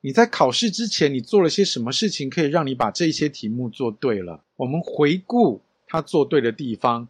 [0.00, 4.42] 你在考试之前，你做了些什么事情，可以让你把这些题目做对了？
[4.56, 7.08] 我们回顾他做对的地方，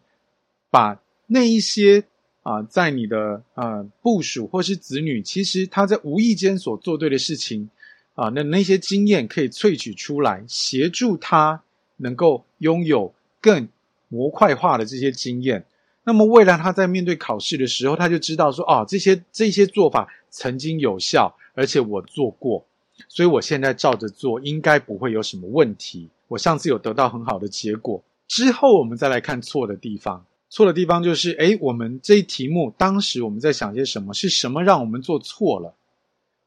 [0.69, 2.03] 把那一些
[2.43, 7.69] 啊、在你的呃部署或是子女，其实他在无意间所做对的事情
[8.15, 11.63] 啊、那那些经验可以萃取出来，协助他
[11.97, 13.67] 能够拥有更
[14.13, 15.65] 模块化的这些经验。
[16.03, 22.63] 那么未来他在面对考试的时候，他就知道说，哦，这些这些做法曾经有效，而且我做过。
[23.07, 26.09] 所以我现在照着做，应该不会有什么问题。
[26.27, 28.03] 我上次有得到很好的结果。
[28.27, 30.23] 之后我们再来看错的地方。
[30.49, 34.13] 错的地方就是，诶，我们这一题目当时我们在想些什么？
[34.13, 35.73] 是什么让我们做错了？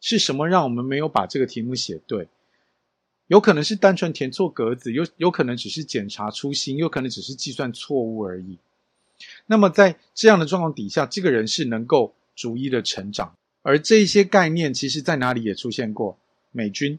[0.01, 2.29] 是什么让我们没有把这个题目写对？
[3.29, 8.59] 有可能是单纯填错格子，有有可能只是检查粗心，有可能只是计算错误而已。
[9.47, 13.35] 那么在这样的状况底下，这个人是能够逐一的成长。
[13.63, 16.17] 而这些概念，其实在哪里也出现过。
[16.53, 16.99] 美军，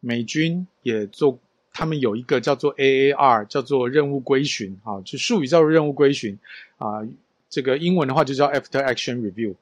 [0.00, 1.38] 美军也做，
[1.72, 6.38] 他们有一个叫做 AAR，叫做任务归寻，啊，就术语叫做任务归寻，
[6.78, 7.06] 啊，
[7.48, 9.54] 这个英文的话就叫 After Action Review。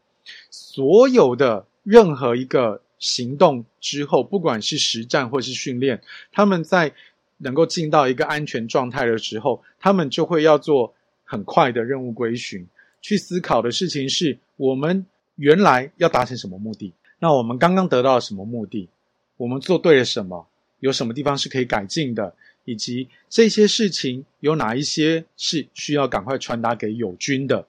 [0.50, 6.00] 所有的任何一个行动之后，不管是实战或是训练，
[6.32, 6.92] 他们在
[7.38, 12.66] 能够进到一个安全状态的时候，他们就会要做很快的任务归寻，
[13.02, 15.04] 去思考的事情是我们
[15.36, 18.88] 原来要达成什么目的，那我们刚刚得到了什么目的？
[19.36, 20.46] 我们做对了什么？
[20.80, 22.34] 有什么地方是可以改进的？
[22.64, 27.66] 以及这些事情有哪一些是需要赶快传达给友军的？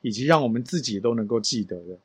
[0.00, 1.98] 以及让我们自己都能够记得的。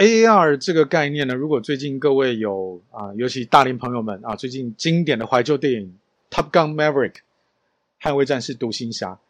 [0.00, 5.94] AR 这个概念呢，如果最近各位有啊，尤其大龄朋友们啊，最近经典的怀旧电影
[6.34, 7.12] 《Top Gun Maverick》
[8.00, 9.20] 捍卫战士独行侠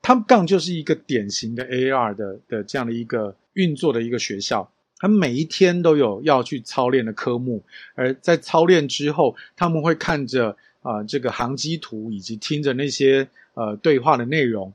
[0.00, 4.72] ，Top Gun 就是一个典型的 AR 的的这样的一个运作的一个学校。
[4.98, 7.62] 他每一天都有要去操练的科目，
[7.94, 14.72] 而在操练之后，他们会看着啊、这个航机图，以及听着那些呃对话的内容，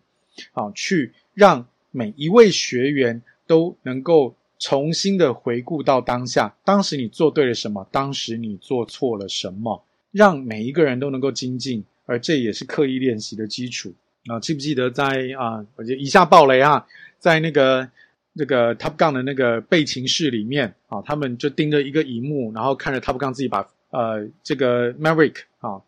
[0.54, 13.94] 啊，去让每一位学员都能够重新的回顾到当下，当时你做对了什么，当时你做错了什么，让每一个人都能够精进，而这也是刻意练习的基础
[14.28, 14.40] 啊。
[14.40, 16.88] 记不记得在啊，我就一下爆雷啊，
[17.20, 17.90] 在那个。
[18.34, 23.60] 那个 Top Gun 的那个备勤室里面啊，他们就盯着一个荧幕，然后看着 Top Gun 自己把
[23.90, 25.82] 呃这个 Maverick 啊，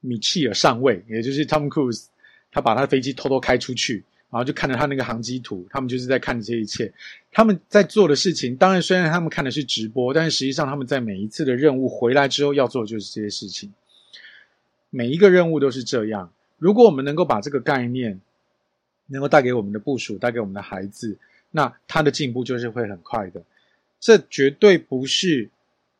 [0.00, 2.06] 米切尔上尉，也就是 Tom Cruise，
[2.50, 4.02] 他把他的飞机偷偷开出去，
[4.34, 6.92] 然后就看着他那个航机图，他们就是在看这一切。
[7.30, 13.72] 他们在做的事情，当然虽然他们看的是直播，但是实际上他们在每一次的任务回来之后要做的就是这些事情。
[14.90, 16.32] 每一个任务都是这样。
[16.58, 18.20] 如果我们能够把这个概念
[19.06, 21.16] 能够带给我们的部署，带给我们的孩子。
[21.52, 23.40] 那他的进步就是会很快的，
[24.00, 25.48] 这绝对不是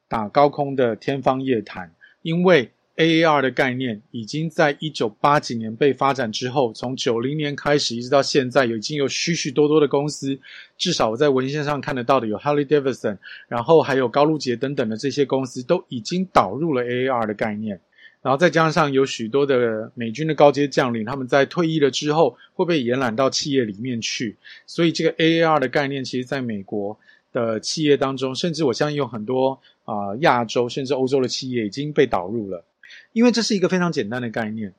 [0.09, 10.39] 打高空的天方夜谭，因为 AAR 的概念已经在一九八几年被发展之后，从九零年开始一直到现在，已经有许许多多的公司，
[10.79, 13.19] 至少我在文献上看得到的有 Harley Davidson，
[13.49, 17.81] 然后还有高露洁等等的这些公司都已经导入了 AAR 的概念，
[18.23, 24.37] 然后再加上有许多的美军的高阶将领，他们在退役了之后会被延揽到企业里面去，
[24.69, 26.97] 所以这个 AAR 的概念，其实在美国
[27.33, 32.65] 的企业当中，甚至我相信有很多啊、亚洲甚至欧洲的企业已经被导入了。
[33.13, 34.75] 因为这是一个非常简单的概念，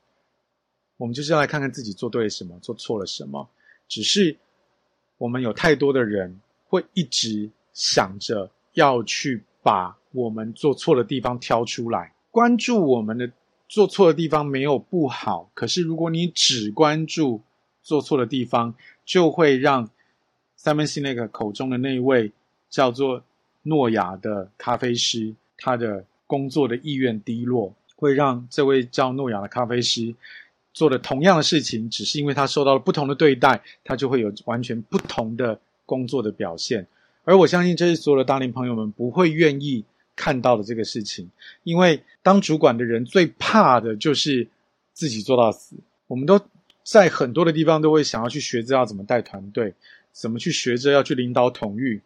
[0.96, 3.48] 我们就是要来看看自己做对了什么，做错了什么。
[3.88, 4.36] 只是
[5.18, 13.30] 我们有太多的人会一直想着要去把我们做错的地方挑出来，关注我们的
[13.68, 15.50] 做错的地方没有不好。
[15.54, 17.42] 可是如果你只关注
[17.82, 19.88] 做错的地方，就会让
[20.58, 22.32] Simon Sinek 口中的那位
[22.68, 23.22] 叫做
[23.62, 27.74] 诺亚的咖啡师，他的工作的意愿低落。
[27.96, 30.14] 会让这位叫诺亚的咖啡师
[30.72, 36.86] 做的同样的事情，只是因为他受到了不同的对待，他就会有完全不同的工作的表现。
[37.24, 39.84] 而我相信，这是所有的大龄朋友们不会愿意
[40.14, 41.30] 看到的这个事情，
[41.64, 44.46] 因为当主管的人最怕的就是
[44.92, 45.76] 自己做到死。
[46.06, 46.40] 我们都
[46.84, 49.74] 在很多的地方都会想要去学着要怎么带团队，
[50.12, 52.00] 怎么去学着要去领导统御，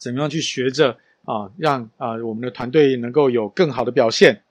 [0.00, 4.42] 怎么样去学着啊，让啊我们的团队能够有更好的表现。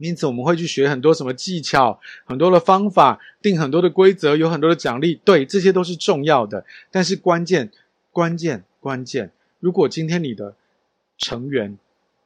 [0.00, 5.20] 因此，我们会去学很多什么技巧，很多的方法，定很多的规则，有很多的奖励。
[5.26, 6.64] 对，这些都是重要的。
[6.90, 7.70] 但是关键、
[8.10, 9.30] 关键、关键，
[9.60, 10.54] 如果今天你的
[11.18, 11.76] 成员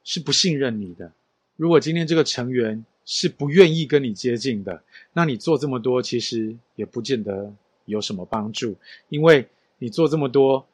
[0.04, 1.10] 是不信任你的，
[1.56, 7.52] 如果今天这个成员是不愿意跟你接近的，那你做这么多其实也不见得
[7.86, 8.76] 有什么帮助，
[9.08, 9.48] 因为
[9.78, 10.64] 你做这么多，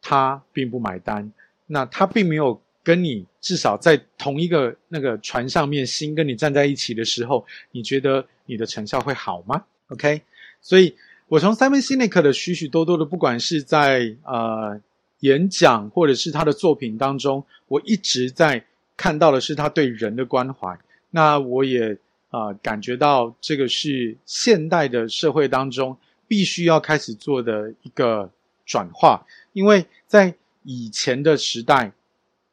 [0.00, 1.32] 他并不买单，
[1.68, 2.60] 那他并没有。
[2.84, 10.20] 跟你至少在同一个那个船上面，心跟你站在一起的时候，你觉得你的成效会好吗？OK，
[10.60, 10.96] 所以
[11.28, 14.80] 我从 Simon Sinek 的许许多多的，不管是在呃
[15.20, 18.64] 演讲或者是他的作品当中，我一直在
[18.96, 20.76] 看到的是他对人的关怀。
[21.10, 21.92] 那我也
[22.30, 28.28] 啊、呃、感觉到这个是现代的社会当中必须要开始做的一个
[28.66, 31.92] 转化，因为在以前的时代。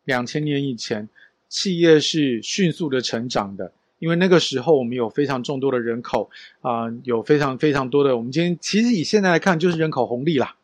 [0.09, 1.07] 两千年以前，
[1.49, 6.31] 企业是迅速的成长的，因为那个时候我们有非常众多的人口
[6.61, 8.17] 啊、有非常非常多的。
[8.17, 10.55] 我们今天其实以现在来看，就是人口红利啦，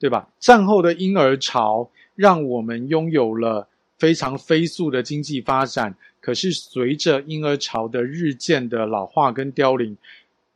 [0.00, 0.28] 对吧？
[0.40, 9.96] 战后的婴儿潮让我们拥有了非常飞速的经济发展，可是随着婴儿潮的日渐的老化跟凋零，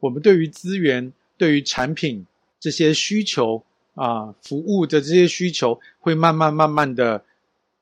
[0.00, 2.26] 我们对于资源、对于产品
[2.58, 3.62] 这些需求
[3.94, 7.22] 啊、服务的这些需求会慢慢慢慢的。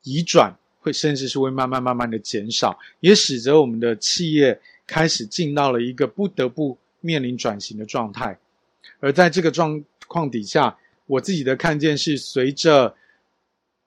[0.06, 8.38] 移转会，甚至是会慢慢慢慢的减少，也使得我们的企业开始进到了一个不得不面临转型的状态。
[9.00, 12.94] 而在这个状况底下，我自己的看见是，随着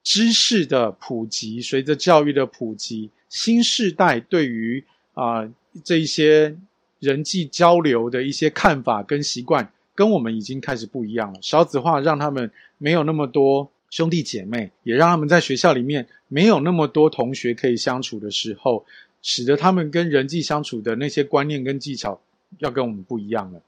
[0.04, 5.50] 知识的普及，随着教育的普及，新世代对于啊、
[5.86, 6.54] 这一些
[7.00, 11.40] 人际交流的一些看法跟习惯，跟我们已经开始不一样了。
[11.42, 13.72] 少子化让他们没有那么多。
[13.90, 18.86] 兄弟姐妹也让他们在学校里面没有那么多同学可以相处的时候，
[19.22, 22.22] 使得他们跟人际相处的那些观念跟技巧
[22.60, 23.62] 要跟我们不一样了。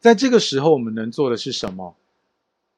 [0.00, 1.96] 在这个时候，我们能做的是什么？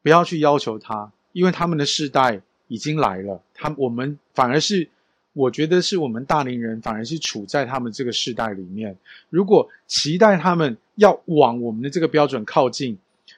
[0.02, 3.42] 不要去要求他，因为他们的世代已经来了。
[3.52, 4.88] 他我们反而是，
[5.34, 8.96] 我觉得是我们大龄人反而是处在他们这个世代里面。
[9.28, 12.96] 如果期待他们要往我们的这个标准靠近，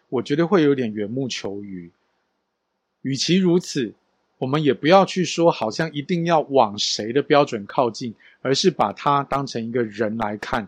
[0.09, 1.91] 我觉得会有点缘木求鱼。
[3.03, 3.93] 与其如此，
[4.39, 10.67] 我们也不要去说好像一定要往谁的标准靠近，而是把他当成一个人来看，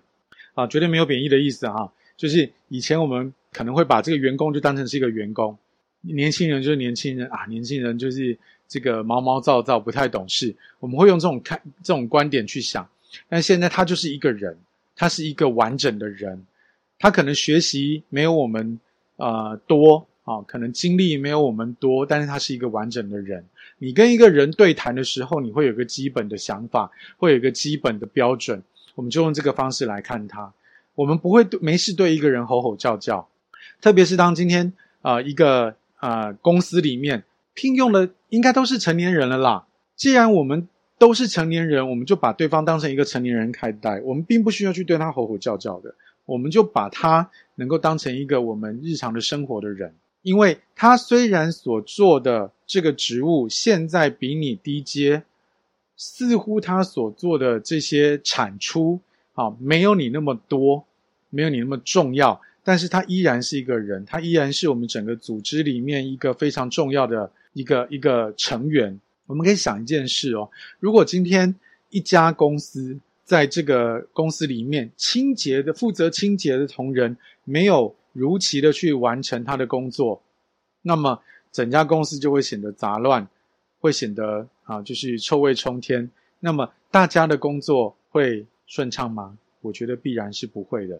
[0.54, 1.90] 啊，绝对没有贬义的意思啊。
[2.16, 5.56] 就是以前我们可能会把这个员工就当成是一个员工，
[6.02, 12.88] 年轻人就是年轻人啊，年轻人就是这个毛毛躁躁不太懂事，我们会用这种看这种观点去想。
[13.28, 14.56] 但现在他就是一个人，
[14.94, 16.44] 他是一个完整的人，
[16.98, 18.78] 他可能学习没有我们
[19.16, 20.06] 呃多。
[20.24, 23.44] 啊，可能经历没有我们多，但是他是一个完整的人。
[23.78, 28.62] 你跟一个人对谈的时候，你会有个基本的想法，会有一个基本的标准。
[28.94, 30.52] 我们就用这个方式来看他。
[30.94, 33.28] 我们不会没事对一个人吼吼叫叫，
[33.80, 34.72] 特别是当今天
[35.02, 39.66] 啊、一个啊、呃、公司里面聘用的应该都是成年人了啦。
[39.96, 44.00] 既然我们都是成年人，我们就把对方当成一个成年人看待。
[44.00, 45.94] 我们并不需要去对他吼吼叫叫的，
[46.24, 49.92] 我们就把他能够当成一个我们日常的生活的人。
[50.24, 55.22] 因为他虽然所做的这个职务现在比你低阶，
[55.98, 58.98] 似乎他所做的这些产出
[59.34, 60.86] 啊，没有你那么多，
[61.28, 68.98] 没有你那么重要，但是他依然是一个人，他依然是我们整个组织里面一个非常重要的一个一个成员。
[69.26, 70.48] 我们可以想一件事哦，
[70.80, 71.54] 如果今天
[71.90, 77.14] 一家公司在这个公司里面，清洁的负责清洁的同仁
[77.44, 80.22] 没有如期的去完成他的工作，
[80.80, 81.20] 那么
[81.52, 83.28] 整家公司就会显得杂乱，
[83.80, 86.10] 会显得啊，就是臭味冲天。
[86.40, 89.36] 那么大家的工作会顺畅吗？
[89.60, 90.98] 我觉得必然是不会的。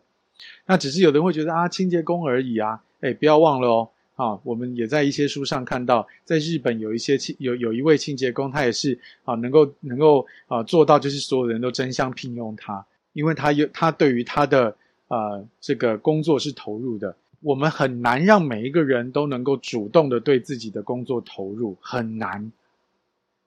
[0.66, 3.88] 那只是有人会觉得啊，清洁工而已啊，诶，不要忘了哦。
[4.16, 14.76] 啊，我们也在一些书上看到，在日本有一些清有有一位清洁工，他也是啊，能够能够啊做到，就是所有人都争相聘用他，因为他有他对于他的
[15.08, 17.16] 啊这个工作是投入的。
[17.40, 22.50] 我们很难让每一个人都能够主动的对自己的工作投入，很难。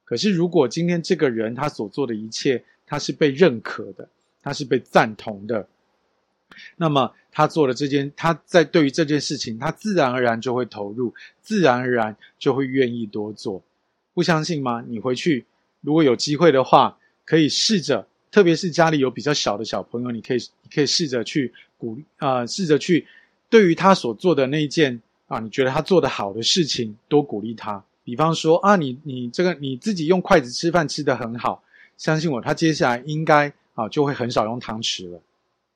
[0.05, 4.07] 可是如果今天这个人他所做的一切，他是被认可的，
[4.41, 5.67] 他是被赞同的。
[6.75, 13.61] 那么他做了这件，他在对于这件事情，他自然而然就会投入，自然而然就会愿意多做。
[14.13, 14.83] 不相信吗？
[14.87, 15.45] 你回去
[15.81, 23.05] 如果有机会的话，可以试着，特别是家里有比较小的小朋友，你可以，你可以试着去鼓励啊、试着去
[23.49, 27.83] 对于他所做的那一件啊，你觉得他做得好的事情，多鼓励他。
[28.03, 31.63] 比方说啊，你你这个你自己用筷子吃饭吃得很好，
[31.97, 35.21] 相信我，他接下来应该啊就会很少用汤匙了。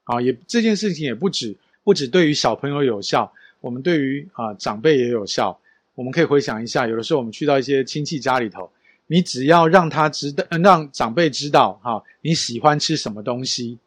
[0.03, 5.59] 啊，也这件事情也不止不止对于小朋友有效，我们对于啊长辈也有效。
[5.93, 8.71] 我们可以回想一下，有的时候我们去到一些亲戚家里头，
[9.11, 13.77] 你只要让他知道，让长辈知道哈、你喜欢吃什么东西，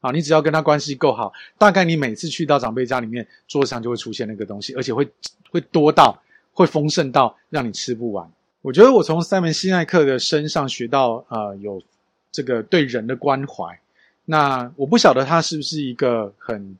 [0.00, 5.10] 啊，你只要跟他关系够好，大概你每次去到长辈家里面，桌上就会出现那个东西，而且会
[5.50, 6.22] 会多到
[6.52, 8.30] 会丰盛到让你吃不完。
[8.62, 11.82] 我觉得我从赛门西奈克的身上学到呃，有
[12.30, 13.76] 这个对人的关怀。
[14.24, 16.76] 那我不晓得他是不是一个很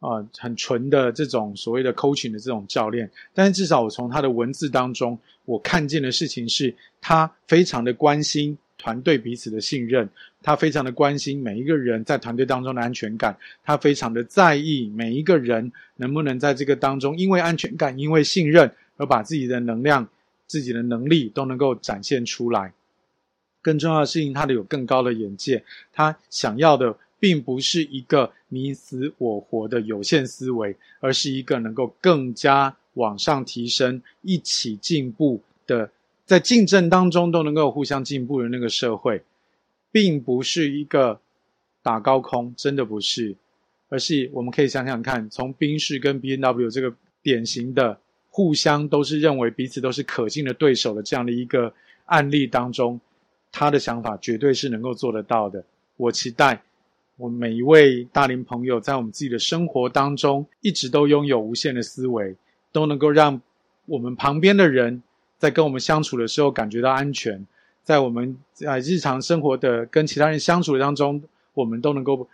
[0.00, 10.08] 啊、很纯的这种所谓的 coaching 的这种教练，但是至少我从他的文字当中，我看见的事情是他非常的关心团队彼此的信任，
[10.40, 20.08] 他非常的关心每一个人在团队当中的安全感，他非常的在意每一个人能不能在这个当中因为安全感、因为信任而把自己的能量、
[20.46, 22.72] 自己的能力都能够展现出来。
[23.60, 35.90] 更重要的事情，他的有更高的眼界，他想要的并不是一个你死我活的有限思维，而是一个能够更加往上提升、一起进步的，
[36.24, 39.22] 在竞争当中都能够互相进步的那个社会，
[39.90, 41.20] 并不是一个
[41.82, 43.34] 打高空，真的不是，
[43.88, 47.98] 而是我们可以想想看，从宾士跟 B N W 这个典型的
[48.30, 51.72] 互相都是认为彼此都是可敬的对手的这样的一个
[52.06, 53.00] 案例当中。
[53.50, 55.64] 他的想法绝对是能够做得到的。
[55.96, 56.62] 我期待
[57.18, 62.34] 我们每一位大龄朋友在我们自己的生活当中，一直都拥有无限的思维，
[62.70, 63.40] 都能够让
[63.86, 65.02] 我们旁边的人
[65.36, 67.44] 在跟我们相处的时候感觉到安全，
[67.82, 71.20] 在我们在日常生活的跟其他人相处当中，
[71.54, 72.28] 我们都能够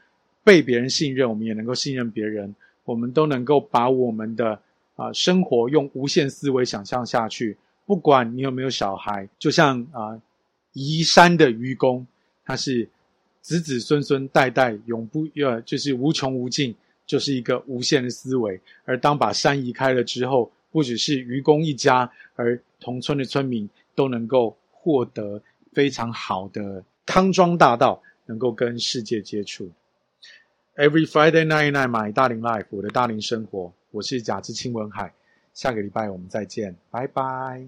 [0.45, 2.55] 被别人信任，我们也能够信任别人，
[2.85, 4.61] 我们都能够把我们的
[4.97, 7.57] 啊生活用无限思维想象下去。
[7.87, 10.21] 不管你有没有小孩，就像啊。
[10.77, 12.05] 移山的愚公，
[12.45, 12.89] 他是
[13.45, 16.75] 子子孙孙代代永不呃，就是无穷无尽，
[17.05, 18.59] 就是一个无限的思维。
[18.87, 25.43] 而当把山移开了之后，不只是愚公一家，而同村的村民都能够获得
[25.75, 29.71] 非常好的康庄大道，能够跟世界接触。
[30.77, 35.13] Every Friday night night my 大龄 life，我的大龄生活，我是贾志清文海，
[35.53, 37.67] 下个礼拜我们再见，拜拜。